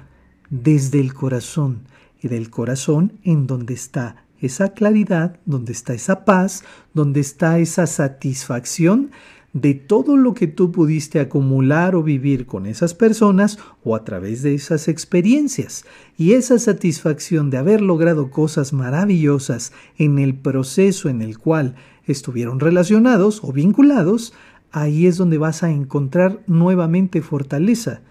desde 0.50 1.00
el 1.00 1.14
corazón, 1.14 1.84
y 2.20 2.28
del 2.28 2.50
corazón 2.50 3.18
en 3.22 3.46
donde 3.46 3.74
está 3.74 4.24
esa 4.40 4.72
claridad, 4.72 5.38
donde 5.44 5.72
está 5.72 5.94
esa 5.94 6.24
paz, 6.24 6.64
donde 6.94 7.20
está 7.20 7.58
esa 7.58 7.86
satisfacción 7.86 9.10
de 9.52 9.74
todo 9.74 10.16
lo 10.16 10.34
que 10.34 10.46
tú 10.46 10.70
pudiste 10.70 11.18
acumular 11.18 11.96
o 11.96 12.02
vivir 12.02 12.46
con 12.46 12.66
esas 12.66 12.94
personas 12.94 13.58
o 13.82 13.96
a 13.96 14.04
través 14.04 14.42
de 14.42 14.54
esas 14.54 14.86
experiencias. 14.86 15.84
Y 16.16 16.32
esa 16.32 16.58
satisfacción 16.58 17.50
de 17.50 17.58
haber 17.58 17.80
logrado 17.80 18.30
cosas 18.30 18.72
maravillosas 18.72 19.72
en 19.98 20.18
el 20.18 20.34
proceso 20.34 21.08
en 21.08 21.20
el 21.20 21.38
cual 21.38 21.74
estuvieron 22.06 22.60
relacionados 22.60 23.42
o 23.42 23.52
vinculados, 23.52 24.34
ahí 24.70 25.06
es 25.06 25.16
donde 25.16 25.38
vas 25.38 25.62
a 25.62 25.70
encontrar 25.70 26.42
nuevamente 26.46 27.22
fortaleza 27.22 28.02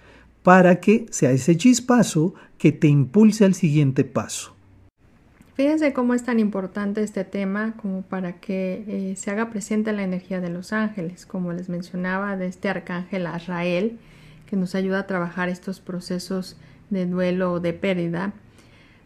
para 0.44 0.80
que 0.80 1.06
sea 1.10 1.32
ese 1.32 1.56
chispazo 1.58 2.34
que 2.58 2.72
te 2.72 2.88
impulse 2.88 3.46
al 3.46 3.54
siguiente 3.54 4.04
paso. 4.04 4.59
Fíjense 5.60 5.92
cómo 5.92 6.14
es 6.14 6.24
tan 6.24 6.40
importante 6.40 7.04
este 7.04 7.26
tema 7.26 7.74
como 7.82 8.02
para 8.02 8.40
que 8.40 8.86
eh, 8.88 9.18
se 9.18 9.30
haga 9.30 9.50
presente 9.50 9.92
la 9.92 10.04
energía 10.04 10.40
de 10.40 10.48
los 10.48 10.72
ángeles, 10.72 11.26
como 11.26 11.52
les 11.52 11.68
mencionaba, 11.68 12.38
de 12.38 12.48
este 12.48 12.70
arcángel 12.70 13.28
Azrael, 13.28 14.00
que 14.46 14.56
nos 14.56 14.74
ayuda 14.74 15.00
a 15.00 15.06
trabajar 15.06 15.50
estos 15.50 15.82
procesos 15.82 16.56
de 16.90 17.06
duelo 17.06 17.52
o 17.52 17.60
de 17.60 17.74
pérdida, 17.74 18.32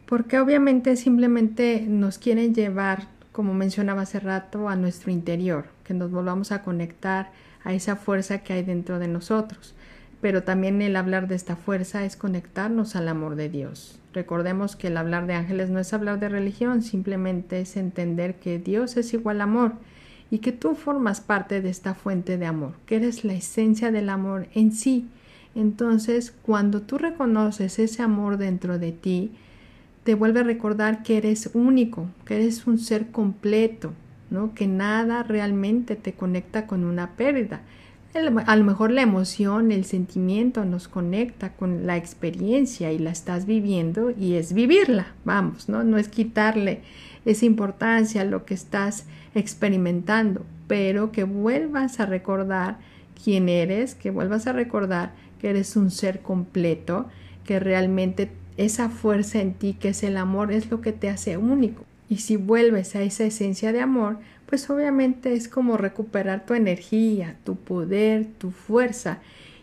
porque 0.05 0.37
obviamente 0.37 0.95
simplemente 0.95 1.83
nos 1.87 2.19
quieren 2.19 2.53
llevar, 2.53 3.07
como 3.31 3.55
mencionaba 3.55 4.03
hace 4.03 4.19
rato, 4.19 4.69
a 4.69 4.75
nuestro 4.75 5.11
interior, 5.11 5.65
que 5.83 5.95
nos 5.95 6.11
volvamos 6.11 6.51
a 6.51 6.61
conectar 6.61 7.31
a 7.63 7.73
esa 7.73 7.95
fuerza 7.95 8.43
que 8.43 8.53
hay 8.53 8.61
dentro 8.61 8.99
de 8.99 9.07
nosotros. 9.07 9.73
Pero 10.21 10.43
también 10.43 10.83
el 10.83 10.97
hablar 10.97 11.27
de 11.27 11.33
esta 11.33 11.55
fuerza 11.55 12.05
es 12.05 12.15
conectarnos 12.15 12.95
al 12.95 13.07
amor 13.07 13.37
de 13.37 13.49
Dios, 13.49 13.99
Recordemos 14.13 14.75
que 14.75 14.87
el 14.87 14.97
hablar 14.97 15.25
de 15.25 15.33
ángeles 15.33 15.69
no 15.69 15.79
es 15.79 15.91
hablar 15.91 16.19
de 16.19 16.29
religión, 16.29 16.83
simplemente 16.83 17.61
es 17.61 17.75
entender 17.77 18.35
que 18.35 18.59
Dios 18.59 18.95
es 18.95 19.13
igual 19.13 19.41
amor 19.41 19.73
y 20.29 20.39
que 20.39 20.51
tú 20.51 20.75
formas 20.75 21.19
parte 21.19 21.61
de 21.61 21.69
esta 21.69 21.95
fuente 21.95 22.37
de 22.37 22.45
amor, 22.45 22.73
que 22.85 22.97
eres 22.97 23.23
la 23.23 23.33
esencia 23.33 23.91
del 23.91 24.09
amor 24.09 24.47
en 24.53 24.71
sí. 24.71 25.07
Entonces, 25.55 26.31
cuando 26.43 26.81
tú 26.81 26.97
reconoces 26.97 27.79
ese 27.79 28.03
amor 28.03 28.37
dentro 28.37 28.77
de 28.77 28.91
ti, 28.91 29.31
te 30.03 30.15
vuelve 30.15 30.41
a 30.41 30.43
recordar 30.43 31.01
que 31.01 31.17
eres 31.17 31.49
único, 31.53 32.07
que 32.25 32.35
eres 32.35 32.67
un 32.67 32.77
ser 32.77 33.07
completo, 33.07 33.93
¿no? 34.29 34.53
Que 34.53 34.67
nada 34.67 35.23
realmente 35.23 35.95
te 35.95 36.13
conecta 36.13 36.67
con 36.67 36.83
una 36.83 37.11
pérdida 37.11 37.61
a 38.15 38.55
lo 38.55 38.63
mejor 38.63 38.91
la 38.91 39.01
emoción, 39.01 39.71
el 39.71 39.85
sentimiento 39.85 40.65
nos 40.65 40.87
conecta 40.87 41.53
con 41.53 41.87
la 41.87 41.97
experiencia 41.97 42.91
y 42.91 42.99
la 42.99 43.09
estás 43.09 43.45
viviendo 43.45 44.11
y 44.11 44.35
es 44.35 44.53
vivirla, 44.53 45.13
vamos, 45.25 45.67
¿no? 45.67 45.83
No 45.83 45.97
es 45.97 46.09
quitarle 46.09 46.81
esa 47.25 47.45
importancia 47.45 48.21
a 48.21 48.25
lo 48.25 48.45
que 48.45 48.53
estás 48.53 49.05
experimentando, 49.33 50.45
pero 50.67 51.11
que 51.11 51.23
vuelvas 51.23 51.99
a 51.99 52.05
recordar 52.05 52.77
quién 53.23 53.49
eres, 53.49 53.95
que 53.95 54.11
vuelvas 54.11 54.45
a 54.45 54.53
recordar 54.53 55.13
que 55.39 55.49
eres 55.49 55.75
un 55.75 55.89
ser 55.89 56.21
completo, 56.21 57.07
que 57.43 57.59
realmente 57.59 58.31
esa 58.57 58.89
fuerza 58.89 59.41
en 59.41 59.53
ti, 59.53 59.73
que 59.73 59.89
es 59.89 60.03
el 60.03 60.17
amor, 60.17 60.51
es 60.51 60.69
lo 60.69 60.81
que 60.81 60.93
te 60.93 61.09
hace 61.09 61.37
único. 61.37 61.83
Y 62.09 62.17
si 62.17 62.35
vuelves 62.35 62.95
a 62.95 63.01
esa 63.01 63.23
esencia 63.23 63.71
de 63.71 63.81
amor, 63.81 64.19
pues 64.53 64.69
obviamente 64.69 65.33
es 65.33 65.47
como 65.47 65.77
recuperar 65.77 66.45
tu 66.45 66.53
energía, 66.53 67.37
tu 67.43 67.55
poder, 67.55 68.27
tu 68.37 68.51
fuerza. 68.51 69.17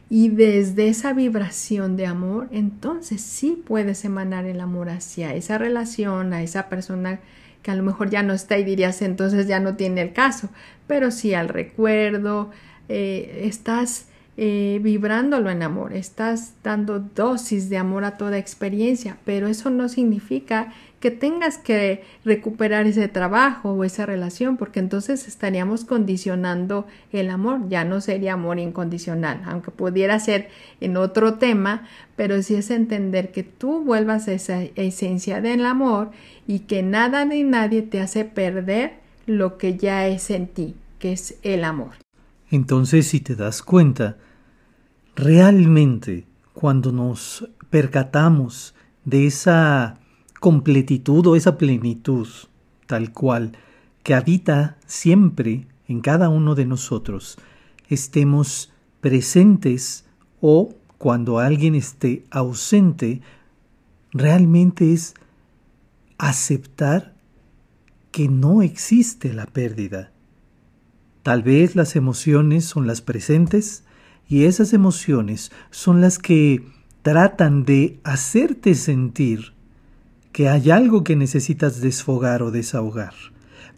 Y 0.08 0.30
desde 0.30 0.88
esa 0.88 1.12
vibración 1.12 1.96
de 1.96 2.06
amor, 2.06 2.48
entonces 2.50 3.20
sí 3.20 3.62
puedes 3.64 4.04
emanar 4.04 4.46
el 4.46 4.60
amor 4.60 4.90
hacia 4.90 5.32
esa 5.36 5.58
relación, 5.58 6.32
a 6.32 6.42
esa 6.42 6.68
persona 6.68 7.20
que 7.62 7.70
a 7.70 7.76
lo 7.76 7.84
mejor 7.84 8.10
ya 8.10 8.24
no 8.24 8.32
está 8.32 8.58
y 8.58 8.64
dirías 8.64 9.00
entonces 9.00 9.46
ya 9.46 9.60
no 9.60 9.76
tiene 9.76 10.02
el 10.02 10.12
caso, 10.12 10.48
pero 10.88 11.12
sí 11.12 11.34
al 11.34 11.48
recuerdo, 11.48 12.50
eh, 12.88 13.42
estás 13.44 14.06
eh, 14.36 14.80
vibrándolo 14.82 15.50
en 15.50 15.62
amor, 15.62 15.92
estás 15.92 16.54
dando 16.64 16.98
dosis 16.98 17.70
de 17.70 17.76
amor 17.76 18.02
a 18.02 18.16
toda 18.16 18.38
experiencia, 18.38 19.18
pero 19.24 19.46
eso 19.46 19.70
no 19.70 19.88
significa 19.88 20.72
que 21.00 21.10
tengas 21.10 21.56
que 21.56 22.04
recuperar 22.26 22.86
ese 22.86 23.08
trabajo 23.08 23.72
o 23.72 23.84
esa 23.84 24.04
relación, 24.04 24.58
porque 24.58 24.80
entonces 24.80 25.26
estaríamos 25.26 25.86
condicionando 25.86 26.86
el 27.10 27.30
amor, 27.30 27.68
ya 27.70 27.84
no 27.84 28.02
sería 28.02 28.34
amor 28.34 28.58
incondicional, 28.58 29.40
aunque 29.46 29.70
pudiera 29.70 30.20
ser 30.20 30.50
en 30.80 30.98
otro 30.98 31.34
tema, 31.34 31.86
pero 32.16 32.42
sí 32.42 32.54
es 32.54 32.70
entender 32.70 33.32
que 33.32 33.42
tú 33.42 33.82
vuelvas 33.82 34.28
a 34.28 34.32
esa 34.32 34.62
esencia 34.76 35.40
del 35.40 35.64
amor 35.64 36.10
y 36.46 36.60
que 36.60 36.82
nada 36.82 37.24
ni 37.24 37.44
nadie 37.44 37.80
te 37.80 38.00
hace 38.00 38.26
perder 38.26 38.92
lo 39.26 39.56
que 39.56 39.78
ya 39.78 40.06
es 40.06 40.30
en 40.30 40.48
ti, 40.48 40.76
que 40.98 41.12
es 41.12 41.38
el 41.42 41.64
amor. 41.64 41.92
Entonces, 42.50 43.06
si 43.06 43.20
te 43.20 43.36
das 43.36 43.62
cuenta, 43.62 44.18
realmente 45.16 46.26
cuando 46.52 46.92
nos 46.92 47.48
percatamos 47.70 48.74
de 49.04 49.26
esa 49.26 49.99
completitud 50.40 51.26
o 51.26 51.36
esa 51.36 51.56
plenitud 51.56 52.26
tal 52.86 53.12
cual 53.12 53.52
que 54.02 54.14
habita 54.14 54.76
siempre 54.86 55.68
en 55.86 56.00
cada 56.00 56.28
uno 56.28 56.56
de 56.56 56.66
nosotros, 56.66 57.38
estemos 57.88 58.72
presentes 59.00 60.06
o 60.40 60.74
cuando 60.98 61.38
alguien 61.38 61.76
esté 61.76 62.24
ausente, 62.30 63.20
realmente 64.12 64.92
es 64.92 65.14
aceptar 66.18 67.14
que 68.10 68.28
no 68.28 68.62
existe 68.62 69.32
la 69.32 69.46
pérdida. 69.46 70.10
Tal 71.22 71.42
vez 71.42 71.76
las 71.76 71.94
emociones 71.94 72.64
son 72.64 72.88
las 72.88 73.02
presentes 73.02 73.84
y 74.28 74.44
esas 74.44 74.72
emociones 74.72 75.52
son 75.70 76.00
las 76.00 76.18
que 76.18 76.64
tratan 77.02 77.64
de 77.64 78.00
hacerte 78.02 78.74
sentir 78.74 79.52
que 80.32 80.48
hay 80.48 80.70
algo 80.70 81.04
que 81.04 81.16
necesitas 81.16 81.80
desfogar 81.80 82.42
o 82.42 82.50
desahogar. 82.50 83.14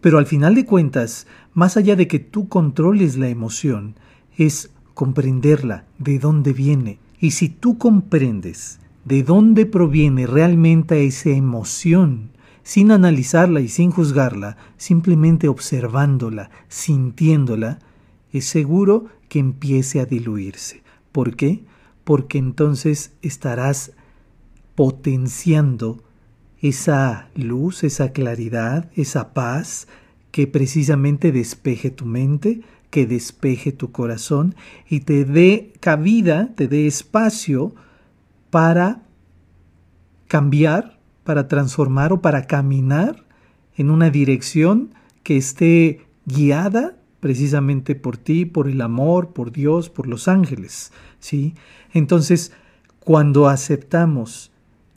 Pero 0.01 0.19
al 0.19 0.27
final 0.27 0.55
de 0.55 0.67
cuentas, 0.67 1.27
más 1.55 1.77
allá 1.77 1.97
de 1.97 2.09
que 2.09 2.19
tú 2.19 2.49
controles 2.49 3.17
la 3.17 3.29
emoción, 3.29 3.95
es 4.37 4.71
comprenderla, 4.95 5.85
de 5.99 6.19
dónde 6.19 6.53
viene. 6.53 6.99
Y 7.21 7.33
si 7.33 7.49
tú 7.49 7.79
comprendes 7.79 8.81
de 9.05 9.23
dónde 9.23 9.67
proviene 9.67 10.27
realmente 10.27 11.05
esa 11.05 11.31
emoción, 11.31 12.31
sin 12.63 12.93
analizarla 12.93 13.61
y 13.61 13.69
sin 13.69 13.91
juzgarla, 13.91 14.57
simplemente 14.77 15.49
observándola, 15.49 16.51
sintiéndola, 16.69 17.81
es 18.33 18.45
seguro 18.45 19.07
que 19.29 19.41
empiece 19.41 20.01
a 20.01 20.07
diluirse. 20.07 20.83
¿Por 21.11 21.35
qué? 21.37 21.65
Porque 22.05 22.39
entonces 22.39 23.13
estarás 23.23 23.93
potenciando 24.75 26.03
esa 26.63 27.29
luz, 27.35 27.83
esa 27.85 28.13
claridad, 28.13 28.89
esa 28.95 29.35
paz 29.35 29.89
que 30.31 30.47
precisamente 30.47 31.33
despeje 31.33 31.91
tu 31.91 32.07
mente, 32.07 32.63
que 32.89 33.07
despeje 33.07 33.73
tu 33.73 33.91
corazón 33.91 34.55
y 34.89 35.01
te 35.01 35.25
dé 35.25 35.73
cabida, 35.81 36.51
te 36.55 36.69
dé 36.69 36.87
espacio 36.87 37.75
para 38.51 39.03
cambiar, 40.29 40.99
para 41.25 41.49
transformar 41.49 42.13
o 42.13 42.23
para 42.23 42.47
caminar 42.47 43.25
en 43.77 43.91
una 43.91 44.11
dirección 44.11 44.95
que 45.23 45.37
esté 45.37 46.07
guiada 46.27 46.97
precisamente 47.21 47.95
por 47.95 48.17
ti, 48.17 48.45
por 48.45 48.69
el 48.69 48.81
amor, 48.81 49.33
por 49.33 49.53
Dios, 49.53 49.91
por 49.91 50.07
los 50.07 50.29
ángeles, 50.29 50.93
¿sí? 51.19 51.55
Entonces, 51.93 52.53
cuando 53.01 53.49
aceptamos 53.49 54.52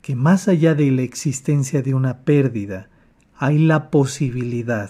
que 0.06 0.14
más 0.14 0.46
allá 0.46 0.76
de 0.76 0.88
la 0.92 1.02
existencia 1.02 1.82
de 1.82 1.92
una 1.92 2.18
pérdida, 2.18 2.88
hay 3.36 3.58
la 3.58 3.90
posibilidad 3.90 4.88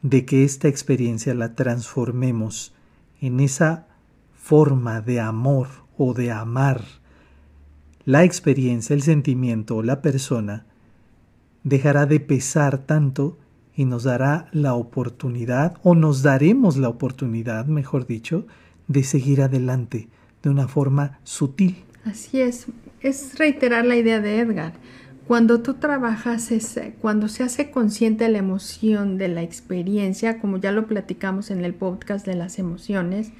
de 0.00 0.24
que 0.24 0.44
esta 0.44 0.68
experiencia 0.68 1.34
la 1.34 1.56
transformemos 1.56 2.72
en 3.20 3.40
esa 3.40 3.88
forma 4.32 5.00
de 5.00 5.18
amor 5.18 5.66
o 5.98 6.14
de 6.14 6.30
amar. 6.30 6.84
La 8.04 8.22
experiencia, 8.22 8.94
el 8.94 9.02
sentimiento 9.02 9.78
o 9.78 9.82
la 9.82 10.02
persona 10.02 10.66
dejará 11.64 12.06
de 12.06 12.20
pesar 12.20 12.78
tanto 12.78 13.38
y 13.74 13.86
nos 13.86 14.04
dará 14.04 14.46
la 14.52 14.74
oportunidad, 14.74 15.78
o 15.82 15.96
nos 15.96 16.22
daremos 16.22 16.76
la 16.76 16.88
oportunidad, 16.88 17.66
mejor 17.66 18.06
dicho, 18.06 18.46
de 18.86 19.02
seguir 19.02 19.42
adelante 19.42 20.08
de 20.44 20.50
una 20.50 20.68
forma 20.68 21.18
sutil. 21.24 21.82
Así 22.04 22.40
es, 22.40 22.68
es 23.00 23.38
reiterar 23.38 23.84
la 23.84 23.96
idea 23.96 24.20
de 24.20 24.38
Edgar. 24.38 24.72
Cuando 25.26 25.62
tú 25.62 25.74
trabajas, 25.74 26.50
cuando 27.00 27.28
se 27.28 27.44
hace 27.44 27.70
consciente 27.70 28.28
la 28.28 28.38
emoción 28.38 29.16
de 29.16 29.28
la 29.28 29.42
experiencia, 29.42 30.40
como 30.40 30.56
ya 30.56 30.72
lo 30.72 30.86
platicamos 30.86 31.50
en 31.50 31.64
el 31.64 31.72
podcast 31.72 32.26
de 32.26 32.34
las 32.34 32.58
emociones, 32.58 33.30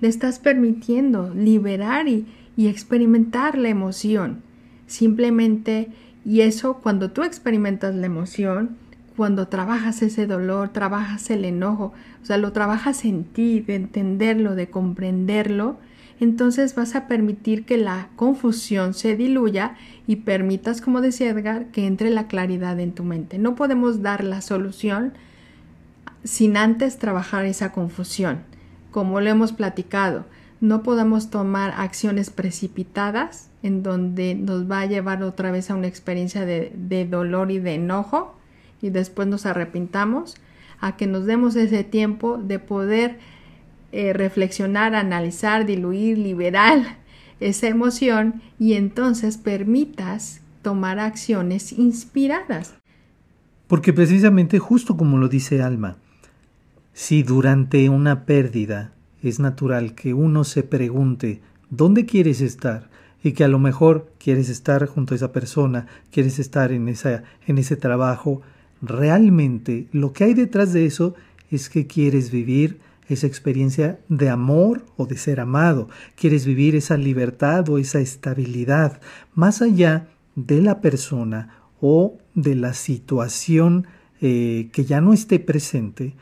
le 0.00 0.08
estás 0.08 0.38
permitiendo 0.38 1.32
liberar 1.34 2.06
y, 2.06 2.26
y 2.56 2.68
experimentar 2.68 3.56
la 3.56 3.70
emoción. 3.70 4.42
Simplemente, 4.86 5.88
y 6.24 6.42
eso 6.42 6.80
cuando 6.82 7.10
tú 7.12 7.22
experimentas 7.22 7.94
la 7.94 8.06
emoción, 8.06 8.76
cuando 9.16 9.48
trabajas 9.48 10.02
ese 10.02 10.26
dolor, 10.26 10.68
trabajas 10.68 11.30
el 11.30 11.44
enojo, 11.44 11.92
o 12.22 12.26
sea, 12.26 12.36
lo 12.36 12.52
trabajas 12.52 13.04
en 13.04 13.24
ti, 13.24 13.60
de 13.60 13.74
entenderlo, 13.74 14.54
de 14.54 14.68
comprenderlo, 14.68 15.78
entonces 16.20 16.74
vas 16.74 16.94
a 16.94 17.06
permitir 17.06 17.64
que 17.64 17.76
la 17.76 18.08
confusión 18.16 18.94
se 18.94 19.16
diluya 19.16 19.76
y 20.06 20.16
permitas, 20.16 20.80
como 20.80 21.00
decía 21.00 21.30
Edgar, 21.30 21.66
que 21.66 21.86
entre 21.86 22.10
la 22.10 22.26
claridad 22.26 22.78
en 22.80 22.92
tu 22.92 23.04
mente. 23.04 23.38
No 23.38 23.54
podemos 23.54 24.02
dar 24.02 24.24
la 24.24 24.40
solución 24.40 25.12
sin 26.24 26.56
antes 26.56 26.98
trabajar 26.98 27.44
esa 27.44 27.72
confusión. 27.72 28.40
Como 28.90 29.20
lo 29.20 29.30
hemos 29.30 29.52
platicado, 29.52 30.24
no 30.60 30.82
podemos 30.82 31.30
tomar 31.30 31.72
acciones 31.76 32.30
precipitadas 32.30 33.48
en 33.62 33.82
donde 33.82 34.34
nos 34.34 34.68
va 34.68 34.80
a 34.80 34.86
llevar 34.86 35.22
otra 35.22 35.50
vez 35.52 35.70
a 35.70 35.74
una 35.74 35.86
experiencia 35.86 36.44
de, 36.44 36.72
de 36.74 37.06
dolor 37.06 37.50
y 37.50 37.58
de 37.60 37.74
enojo 37.74 38.34
y 38.82 38.90
después 38.90 39.28
nos 39.28 39.46
arrepintamos, 39.46 40.36
a 40.80 40.96
que 40.96 41.06
nos 41.06 41.26
demos 41.26 41.56
ese 41.56 41.82
tiempo 41.84 42.38
de 42.38 42.58
poder 42.58 43.18
eh, 43.92 44.12
reflexionar, 44.12 44.94
analizar, 44.94 45.66
diluir, 45.66 46.18
liberar 46.18 46.98
esa 47.40 47.68
emoción 47.68 48.42
y 48.58 48.74
entonces 48.74 49.36
permitas 49.38 50.40
tomar 50.62 50.98
acciones 50.98 51.72
inspiradas. 51.72 52.74
Porque 53.66 53.92
precisamente 53.92 54.58
justo 54.58 54.96
como 54.96 55.18
lo 55.18 55.28
dice 55.28 55.62
Alma, 55.62 55.96
si 56.92 57.22
durante 57.22 57.88
una 57.88 58.24
pérdida 58.24 58.92
es 59.22 59.40
natural 59.40 59.94
que 59.94 60.14
uno 60.14 60.44
se 60.44 60.62
pregunte 60.62 61.40
¿dónde 61.70 62.06
quieres 62.06 62.40
estar? 62.40 62.88
y 63.22 63.32
que 63.32 63.44
a 63.44 63.48
lo 63.48 63.58
mejor 63.58 64.12
quieres 64.18 64.48
estar 64.48 64.86
junto 64.86 65.14
a 65.14 65.16
esa 65.16 65.32
persona, 65.32 65.86
quieres 66.10 66.38
estar 66.38 66.72
en, 66.72 66.88
esa, 66.88 67.24
en 67.46 67.58
ese 67.58 67.76
trabajo, 67.76 68.42
realmente 68.80 69.88
lo 69.92 70.12
que 70.12 70.24
hay 70.24 70.34
detrás 70.34 70.72
de 70.72 70.86
eso 70.86 71.14
es 71.50 71.68
que 71.68 71.86
quieres 71.86 72.30
vivir 72.30 72.78
esa 73.08 73.26
experiencia 73.26 74.00
de 74.08 74.28
amor 74.28 74.84
o 74.96 75.06
de 75.06 75.16
ser 75.16 75.40
amado, 75.40 75.88
quieres 76.14 76.46
vivir 76.46 76.76
esa 76.76 76.96
libertad 76.96 77.68
o 77.68 77.78
esa 77.78 78.00
estabilidad, 78.00 79.00
más 79.34 79.62
allá 79.62 80.08
de 80.34 80.60
la 80.62 80.80
persona 80.80 81.54
o 81.80 82.18
de 82.34 82.54
la 82.54 82.74
situación 82.74 83.86
eh, 84.20 84.68
que 84.72 84.84
ya 84.84 85.00
no 85.00 85.12
esté 85.12 85.38
presente, 85.38 86.14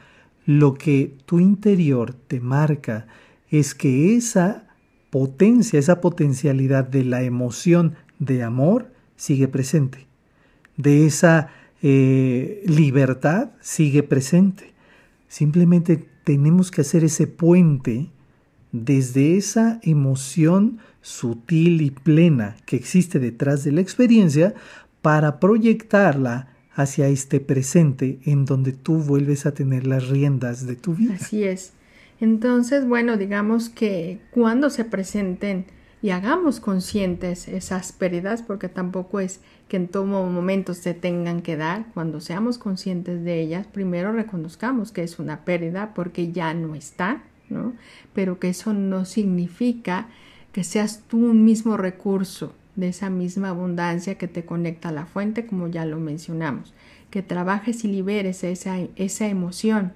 lo 0.44 0.74
que 0.74 1.16
tu 1.26 1.40
interior 1.40 2.14
te 2.14 2.40
marca 2.40 3.06
es 3.50 3.74
que 3.74 4.16
esa 4.16 4.64
potencia, 5.10 5.78
esa 5.78 6.00
potencialidad 6.00 6.84
de 6.84 7.04
la 7.04 7.22
emoción 7.22 7.94
de 8.18 8.42
amor 8.42 8.92
sigue 9.16 9.48
presente, 9.48 10.06
de 10.76 11.06
esa 11.06 11.48
eh, 11.82 12.62
libertad 12.66 13.50
sigue 13.60 14.02
presente. 14.02 14.72
Simplemente 15.28 16.06
tenemos 16.26 16.72
que 16.72 16.80
hacer 16.80 17.04
ese 17.04 17.28
puente 17.28 18.10
desde 18.72 19.36
esa 19.36 19.78
emoción 19.84 20.78
sutil 21.00 21.80
y 21.82 21.92
plena 21.92 22.56
que 22.66 22.74
existe 22.74 23.20
detrás 23.20 23.62
de 23.62 23.70
la 23.70 23.80
experiencia 23.80 24.52
para 25.02 25.38
proyectarla 25.38 26.48
hacia 26.74 27.06
este 27.06 27.38
presente 27.38 28.18
en 28.24 28.44
donde 28.44 28.72
tú 28.72 28.96
vuelves 28.96 29.46
a 29.46 29.54
tener 29.54 29.86
las 29.86 30.08
riendas 30.08 30.66
de 30.66 30.74
tu 30.74 30.96
vida. 30.96 31.14
Así 31.14 31.44
es. 31.44 31.74
Entonces, 32.20 32.88
bueno, 32.88 33.16
digamos 33.16 33.68
que 33.68 34.18
cuando 34.32 34.68
se 34.68 34.84
presenten 34.84 35.66
y 36.06 36.10
hagamos 36.10 36.60
conscientes 36.60 37.48
esas 37.48 37.90
pérdidas, 37.90 38.40
porque 38.40 38.68
tampoco 38.68 39.18
es 39.18 39.40
que 39.66 39.76
en 39.76 39.88
todo 39.88 40.04
momento 40.04 40.72
se 40.72 40.94
tengan 40.94 41.42
que 41.42 41.56
dar, 41.56 41.86
cuando 41.94 42.20
seamos 42.20 42.58
conscientes 42.58 43.24
de 43.24 43.40
ellas, 43.40 43.66
primero 43.66 44.12
reconozcamos 44.12 44.92
que 44.92 45.02
es 45.02 45.18
una 45.18 45.44
pérdida 45.44 45.94
porque 45.94 46.30
ya 46.30 46.54
no 46.54 46.76
está, 46.76 47.24
¿no? 47.48 47.72
Pero 48.14 48.38
que 48.38 48.50
eso 48.50 48.72
no 48.72 49.04
significa 49.04 50.06
que 50.52 50.62
seas 50.62 51.02
tú 51.08 51.16
un 51.16 51.44
mismo 51.44 51.76
recurso 51.76 52.54
de 52.76 52.86
esa 52.86 53.10
misma 53.10 53.48
abundancia 53.48 54.16
que 54.16 54.28
te 54.28 54.44
conecta 54.44 54.90
a 54.90 54.92
la 54.92 55.06
fuente, 55.06 55.44
como 55.44 55.66
ya 55.66 55.84
lo 55.86 55.98
mencionamos, 55.98 56.72
que 57.10 57.22
trabajes 57.22 57.84
y 57.84 57.88
liberes 57.88 58.44
esa, 58.44 58.78
esa 58.94 59.26
emoción 59.26 59.92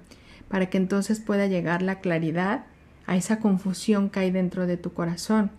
para 0.49 0.69
que 0.69 0.77
entonces 0.77 1.21
pueda 1.21 1.47
llegar 1.47 1.81
la 1.81 2.01
claridad 2.01 2.65
a 3.07 3.15
esa 3.15 3.39
confusión 3.39 4.09
que 4.09 4.19
hay 4.19 4.31
dentro 4.31 4.67
de 4.67 4.75
tu 4.75 4.91
corazón 4.91 5.51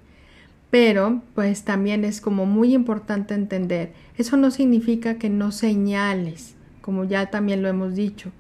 pero 0.73 1.21
pues 1.35 1.65
también 1.65 2.03
es 2.03 2.23
como 2.23 2.47
muy 2.47 2.73
importante 2.73 3.35
entender, 3.35 3.93
eso 4.17 4.39
no 4.39 4.51
significa 4.51 5.19
que 5.19 5.29
no 5.29 5.53
señales, 5.53 6.55
como 6.81 7.05
ya 7.05 7.27
también 7.27 7.61
lo 7.61 7.69
hemos 7.69 7.95
dicho, 7.95 8.33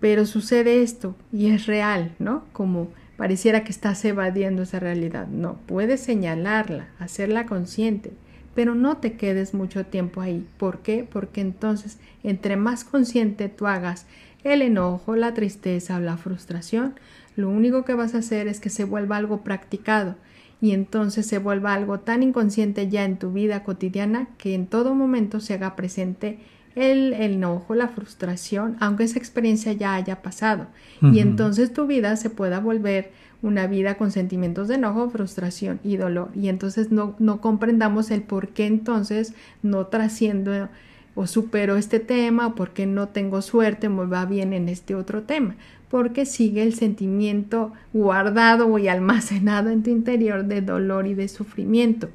pero 0.00 0.24
sucede 0.24 0.82
esto 0.82 1.14
y 1.34 1.50
es 1.50 1.66
real, 1.66 2.14
¿no? 2.18 2.44
Como 2.54 2.88
pareciera 3.18 3.62
que 3.62 3.72
estás 3.72 4.02
evadiendo 4.06 4.62
esa 4.62 4.80
realidad. 4.80 5.26
No, 5.26 5.58
puedes 5.66 6.00
señalarla, 6.00 6.88
hacerla 6.98 7.44
consciente, 7.44 8.10
pero 8.54 8.74
no 8.74 8.96
te 8.96 9.18
quedes 9.18 9.52
mucho 9.52 9.84
tiempo 9.84 10.22
ahí. 10.22 10.46
¿Por 10.56 10.78
qué? 10.78 11.06
Porque 11.06 11.42
entonces, 11.42 11.98
entre 12.22 12.56
más 12.56 12.84
consciente 12.84 13.50
tú 13.50 13.66
hagas 13.66 14.06
el 14.44 14.62
enojo, 14.62 15.14
la 15.14 15.34
tristeza 15.34 15.98
o 15.98 16.00
la 16.00 16.16
frustración, 16.16 16.94
lo 17.36 17.50
único 17.50 17.84
que 17.84 17.92
vas 17.92 18.14
a 18.14 18.18
hacer 18.18 18.48
es 18.48 18.60
que 18.60 18.70
se 18.70 18.84
vuelva 18.84 19.18
algo 19.18 19.42
practicado 19.42 20.16
y 20.60 20.72
entonces 20.72 21.26
se 21.26 21.38
vuelva 21.38 21.74
algo 21.74 22.00
tan 22.00 22.22
inconsciente 22.22 22.88
ya 22.88 23.04
en 23.04 23.18
tu 23.18 23.32
vida 23.32 23.62
cotidiana 23.62 24.28
que 24.38 24.54
en 24.54 24.66
todo 24.66 24.94
momento 24.94 25.40
se 25.40 25.54
haga 25.54 25.76
presente 25.76 26.38
el, 26.74 27.12
enojo, 27.14 27.74
la 27.74 27.88
frustración, 27.88 28.76
aunque 28.80 29.04
esa 29.04 29.18
experiencia 29.18 29.72
ya 29.72 29.94
haya 29.94 30.22
pasado. 30.22 30.66
Y 31.00 31.20
entonces 31.20 31.72
tu 31.72 31.86
vida 31.86 32.16
se 32.16 32.30
pueda 32.30 32.60
volver 32.60 33.10
una 33.42 33.66
vida 33.66 33.96
con 33.96 34.10
sentimientos 34.10 34.68
de 34.68 34.74
enojo, 34.76 35.08
frustración 35.10 35.80
y 35.82 35.96
dolor. 35.96 36.30
Y 36.34 36.48
entonces 36.48 36.90
no, 36.90 37.16
no 37.18 37.40
comprendamos 37.40 38.10
el 38.10 38.22
por 38.22 38.48
qué 38.48 38.66
entonces 38.66 39.34
no 39.62 39.86
trasciendo 39.86 40.68
o 41.16 41.26
supero 41.26 41.76
este 41.76 41.98
tema, 41.98 42.46
o 42.46 42.54
por 42.54 42.70
qué 42.70 42.86
no 42.86 43.08
tengo 43.08 43.40
suerte, 43.40 43.88
me 43.88 44.04
va 44.04 44.26
bien 44.26 44.52
en 44.52 44.68
este 44.68 44.94
otro 44.94 45.22
tema, 45.22 45.56
porque 45.88 46.26
sigue 46.26 46.62
el 46.62 46.74
sentimiento 46.74 47.72
guardado 47.92 48.78
y 48.78 48.88
almacenado 48.88 49.70
en 49.70 49.82
tu 49.82 49.90
interior 49.90 50.44
de 50.44 50.60
dolor 50.60 51.06
y 51.06 51.14
de 51.14 51.28
sufrimiento. 51.28 52.08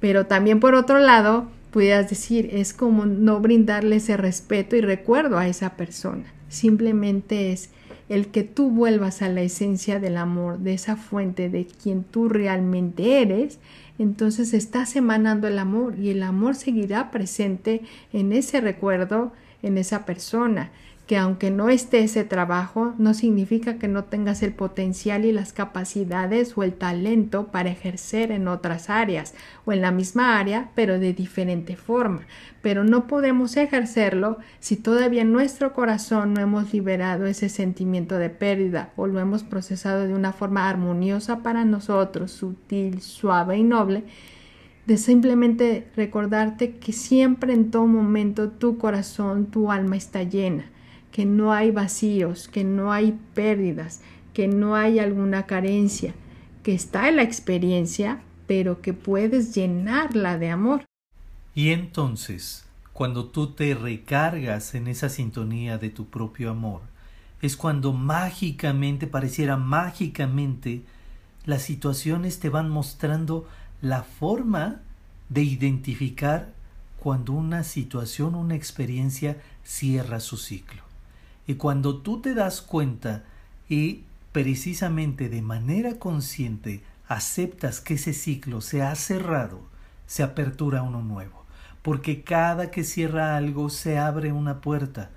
Pero 0.00 0.26
también 0.26 0.60
por 0.60 0.74
otro 0.74 0.98
lado, 0.98 1.48
pudieras 1.70 2.08
decir, 2.08 2.50
es 2.52 2.72
como 2.72 3.06
no 3.06 3.40
brindarle 3.40 3.96
ese 3.96 4.16
respeto 4.16 4.76
y 4.76 4.80
recuerdo 4.80 5.38
a 5.38 5.48
esa 5.48 5.70
persona. 5.76 6.24
Simplemente 6.48 7.52
es 7.52 7.70
el 8.08 8.28
que 8.28 8.42
tú 8.42 8.70
vuelvas 8.70 9.22
a 9.22 9.28
la 9.28 9.42
esencia 9.42 9.98
del 9.98 10.18
amor, 10.18 10.58
de 10.58 10.74
esa 10.74 10.96
fuente 10.96 11.48
de 11.48 11.66
quien 11.66 12.04
tú 12.04 12.28
realmente 12.28 13.22
eres, 13.22 13.58
entonces 13.98 14.52
estás 14.52 14.96
emanando 14.96 15.48
el 15.48 15.58
amor 15.58 15.98
y 15.98 16.10
el 16.10 16.22
amor 16.22 16.54
seguirá 16.54 17.10
presente 17.10 17.82
en 18.12 18.32
ese 18.32 18.60
recuerdo, 18.60 19.32
en 19.62 19.78
esa 19.78 20.04
persona 20.04 20.72
que 21.06 21.16
aunque 21.16 21.50
no 21.50 21.68
esté 21.68 22.04
ese 22.04 22.22
trabajo, 22.22 22.94
no 22.96 23.12
significa 23.12 23.76
que 23.76 23.88
no 23.88 24.04
tengas 24.04 24.42
el 24.42 24.52
potencial 24.52 25.24
y 25.24 25.32
las 25.32 25.52
capacidades 25.52 26.56
o 26.56 26.62
el 26.62 26.74
talento 26.74 27.48
para 27.48 27.70
ejercer 27.70 28.30
en 28.30 28.46
otras 28.46 28.88
áreas 28.88 29.34
o 29.64 29.72
en 29.72 29.82
la 29.82 29.90
misma 29.90 30.38
área, 30.38 30.70
pero 30.76 31.00
de 31.00 31.12
diferente 31.12 31.76
forma. 31.76 32.20
Pero 32.62 32.84
no 32.84 33.08
podemos 33.08 33.56
ejercerlo 33.56 34.38
si 34.60 34.76
todavía 34.76 35.22
en 35.22 35.32
nuestro 35.32 35.72
corazón 35.72 36.34
no 36.34 36.40
hemos 36.40 36.72
liberado 36.72 37.26
ese 37.26 37.48
sentimiento 37.48 38.16
de 38.18 38.30
pérdida 38.30 38.92
o 38.94 39.08
lo 39.08 39.18
hemos 39.18 39.42
procesado 39.42 40.06
de 40.06 40.14
una 40.14 40.32
forma 40.32 40.68
armoniosa 40.68 41.42
para 41.42 41.64
nosotros, 41.64 42.30
sutil, 42.30 43.00
suave 43.00 43.58
y 43.58 43.64
noble 43.64 44.04
de 44.86 44.96
simplemente 44.96 45.88
recordarte 45.96 46.76
que 46.76 46.92
siempre 46.92 47.52
en 47.52 47.70
todo 47.70 47.86
momento 47.86 48.50
tu 48.50 48.78
corazón, 48.78 49.46
tu 49.46 49.70
alma 49.70 49.96
está 49.96 50.22
llena 50.22 50.72
que 51.12 51.26
no 51.26 51.52
hay 51.52 51.70
vacíos, 51.70 52.48
que 52.48 52.64
no 52.64 52.92
hay 52.92 53.18
pérdidas, 53.34 54.00
que 54.32 54.48
no 54.48 54.74
hay 54.74 54.98
alguna 54.98 55.46
carencia, 55.46 56.14
que 56.62 56.74
está 56.74 57.08
en 57.08 57.16
la 57.16 57.22
experiencia, 57.22 58.22
pero 58.46 58.80
que 58.80 58.94
puedes 58.94 59.54
llenarla 59.54 60.38
de 60.38 60.50
amor. 60.50 60.84
Y 61.54 61.70
entonces, 61.70 62.66
cuando 62.92 63.26
tú 63.26 63.48
te 63.48 63.74
recargas 63.74 64.74
en 64.74 64.88
esa 64.88 65.10
sintonía 65.10 65.78
de 65.78 65.90
tu 65.90 66.06
propio 66.06 66.50
amor, 66.50 66.80
es 67.42 67.56
cuando 67.56 67.92
mágicamente, 67.92 69.06
pareciera 69.06 69.56
mágicamente, 69.56 70.82
las 71.44 71.62
situaciones 71.62 72.38
te 72.38 72.48
van 72.48 72.70
mostrando 72.70 73.46
la 73.82 74.02
forma 74.02 74.80
de 75.28 75.42
identificar 75.42 76.52
cuando 76.98 77.32
una 77.32 77.64
situación, 77.64 78.34
una 78.36 78.54
experiencia 78.54 79.42
cierra 79.64 80.20
su 80.20 80.36
ciclo. 80.36 80.91
Cuando 81.54 81.98
tú 81.98 82.20
te 82.20 82.34
das 82.34 82.62
cuenta 82.62 83.24
y 83.68 84.04
precisamente 84.32 85.28
de 85.28 85.42
manera 85.42 85.98
consciente 85.98 86.82
aceptas 87.08 87.80
que 87.80 87.94
ese 87.94 88.12
ciclo 88.12 88.60
se 88.60 88.82
ha 88.82 88.94
cerrado, 88.94 89.60
se 90.06 90.22
apertura 90.22 90.82
uno 90.82 91.02
nuevo. 91.02 91.44
Porque 91.82 92.22
cada 92.22 92.70
que 92.70 92.84
cierra 92.84 93.36
algo 93.36 93.68
se 93.68 93.98
abre 93.98 94.32
una 94.32 94.60
puerta. 94.60 95.10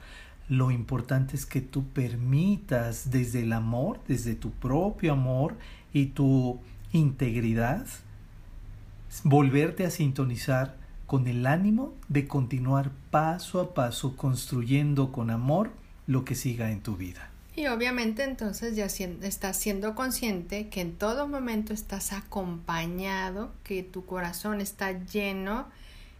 Lo 0.49 0.71
importante 0.71 1.35
es 1.35 1.45
que 1.45 1.61
tú 1.61 1.87
permitas 1.87 3.11
desde 3.11 3.43
el 3.43 3.53
amor, 3.53 3.99
desde 4.07 4.35
tu 4.35 4.51
propio 4.51 5.13
amor 5.13 5.55
y 5.93 6.07
tu 6.07 6.59
integridad, 6.91 7.85
volverte 9.23 9.85
a 9.85 9.91
sintonizar 9.91 10.77
con 11.05 11.27
el 11.27 11.45
ánimo 11.45 11.93
de 12.09 12.27
continuar 12.27 12.91
paso 13.11 13.61
a 13.61 13.73
paso 13.73 14.15
construyendo 14.15 15.11
con 15.11 15.29
amor 15.29 15.71
lo 16.07 16.25
que 16.25 16.35
siga 16.35 16.71
en 16.71 16.81
tu 16.81 16.95
vida. 16.95 17.29
Y 17.55 17.67
obviamente 17.67 18.23
entonces 18.23 18.75
ya 18.75 18.85
estás 18.85 19.57
siendo 19.57 19.95
consciente 19.95 20.67
que 20.67 20.81
en 20.81 20.95
todo 20.95 21.27
momento 21.27 21.73
estás 21.73 22.11
acompañado, 22.11 23.53
que 23.63 23.81
tu 23.81 24.05
corazón 24.05 24.59
está 24.59 24.91
lleno, 24.91 25.67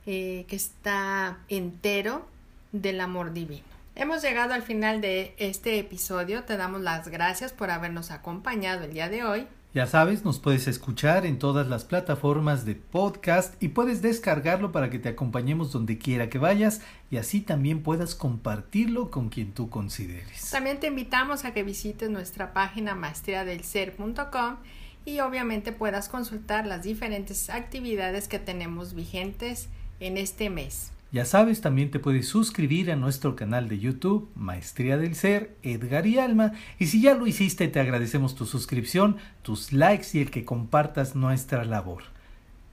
eh, 0.06 0.46
que 0.48 0.56
está 0.56 1.40
entero 1.50 2.26
del 2.72 3.02
amor 3.02 3.34
divino. 3.34 3.66
Hemos 3.96 4.22
llegado 4.22 4.54
al 4.54 4.62
final 4.62 5.02
de 5.02 5.34
este 5.38 5.78
episodio. 5.80 6.44
Te 6.44 6.58
damos 6.58 6.82
las 6.82 7.08
gracias 7.10 7.54
por 7.54 7.70
habernos 7.70 8.12
acompañado 8.12 8.86
el 8.86 8.94
día 8.94 9.10
de 9.10 9.24
hoy. 9.24 9.48
Ya 9.76 9.88
sabes, 9.88 10.24
nos 10.24 10.40
puedes 10.40 10.70
escuchar 10.70 11.26
en 11.26 11.38
todas 11.38 11.68
las 11.68 11.84
plataformas 11.84 12.64
de 12.64 12.76
podcast 12.76 13.62
y 13.62 13.68
puedes 13.68 14.02
descargarlo 14.02 14.72
para 14.72 14.90
que 14.90 15.00
te 15.00 15.10
acompañemos 15.10 15.74
donde 15.74 15.98
quiera 15.98 16.30
que 16.30 16.38
vayas 16.38 16.80
y 17.12 17.18
así 17.18 17.42
también 17.42 17.84
puedas 17.84 18.16
compartirlo 18.16 19.12
con 19.12 19.28
quien 19.28 19.52
tú 19.52 19.70
consideres. 19.70 20.50
También 20.50 20.80
te 20.80 20.88
invitamos 20.88 21.44
a 21.44 21.54
que 21.54 21.64
visites 21.64 22.10
nuestra 22.10 22.54
página 22.54 22.96
maestriadelser.com 22.96 24.56
y 25.04 25.20
obviamente 25.20 25.74
puedas 25.74 26.08
consultar 26.08 26.66
las 26.66 26.84
diferentes 26.84 27.50
actividades 27.50 28.30
que 28.30 28.40
tenemos 28.40 28.94
vigentes 28.94 29.68
en 30.00 30.16
este 30.16 30.50
mes. 30.50 30.94
Ya 31.16 31.24
sabes, 31.24 31.62
también 31.62 31.92
te 31.92 32.00
puedes 32.00 32.28
suscribir 32.28 32.92
a 32.92 32.98
nuestro 32.98 33.38
canal 33.38 33.70
de 33.70 33.80
YouTube, 33.80 34.30
Maestría 34.36 34.98
del 34.98 35.16
Ser, 35.16 35.56
Edgar 35.64 36.06
y 36.08 36.20
Alma. 36.20 36.52
Y 36.78 36.88
si 36.88 37.02
ya 37.02 37.14
lo 37.14 37.26
hiciste, 37.26 37.70
te 37.70 37.80
agradecemos 37.80 38.36
tu 38.36 38.46
suscripción, 38.46 39.16
tus 39.42 39.72
likes 39.72 40.08
y 40.12 40.20
el 40.20 40.30
que 40.30 40.44
compartas 40.44 41.16
nuestra 41.16 41.64
labor. 41.64 42.04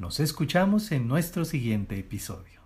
Nos 0.00 0.18
escuchamos 0.18 0.90
en 0.90 1.07
nuestro 1.07 1.44
siguiente 1.44 1.96
episodio. 1.96 2.62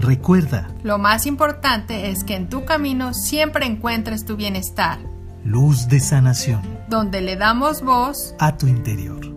Recuerda, 0.00 0.74
lo 0.82 0.98
más 0.98 1.26
importante 1.26 2.10
es 2.10 2.24
que 2.24 2.34
en 2.34 2.48
tu 2.48 2.64
camino 2.64 3.14
siempre 3.14 3.66
encuentres 3.66 4.24
tu 4.24 4.34
bienestar. 4.34 4.98
Luz 5.44 5.86
de 5.86 6.00
sanación. 6.00 6.60
Donde 6.88 7.20
le 7.20 7.36
damos 7.36 7.82
voz 7.82 8.34
a 8.40 8.56
tu 8.56 8.66
interior. 8.66 9.33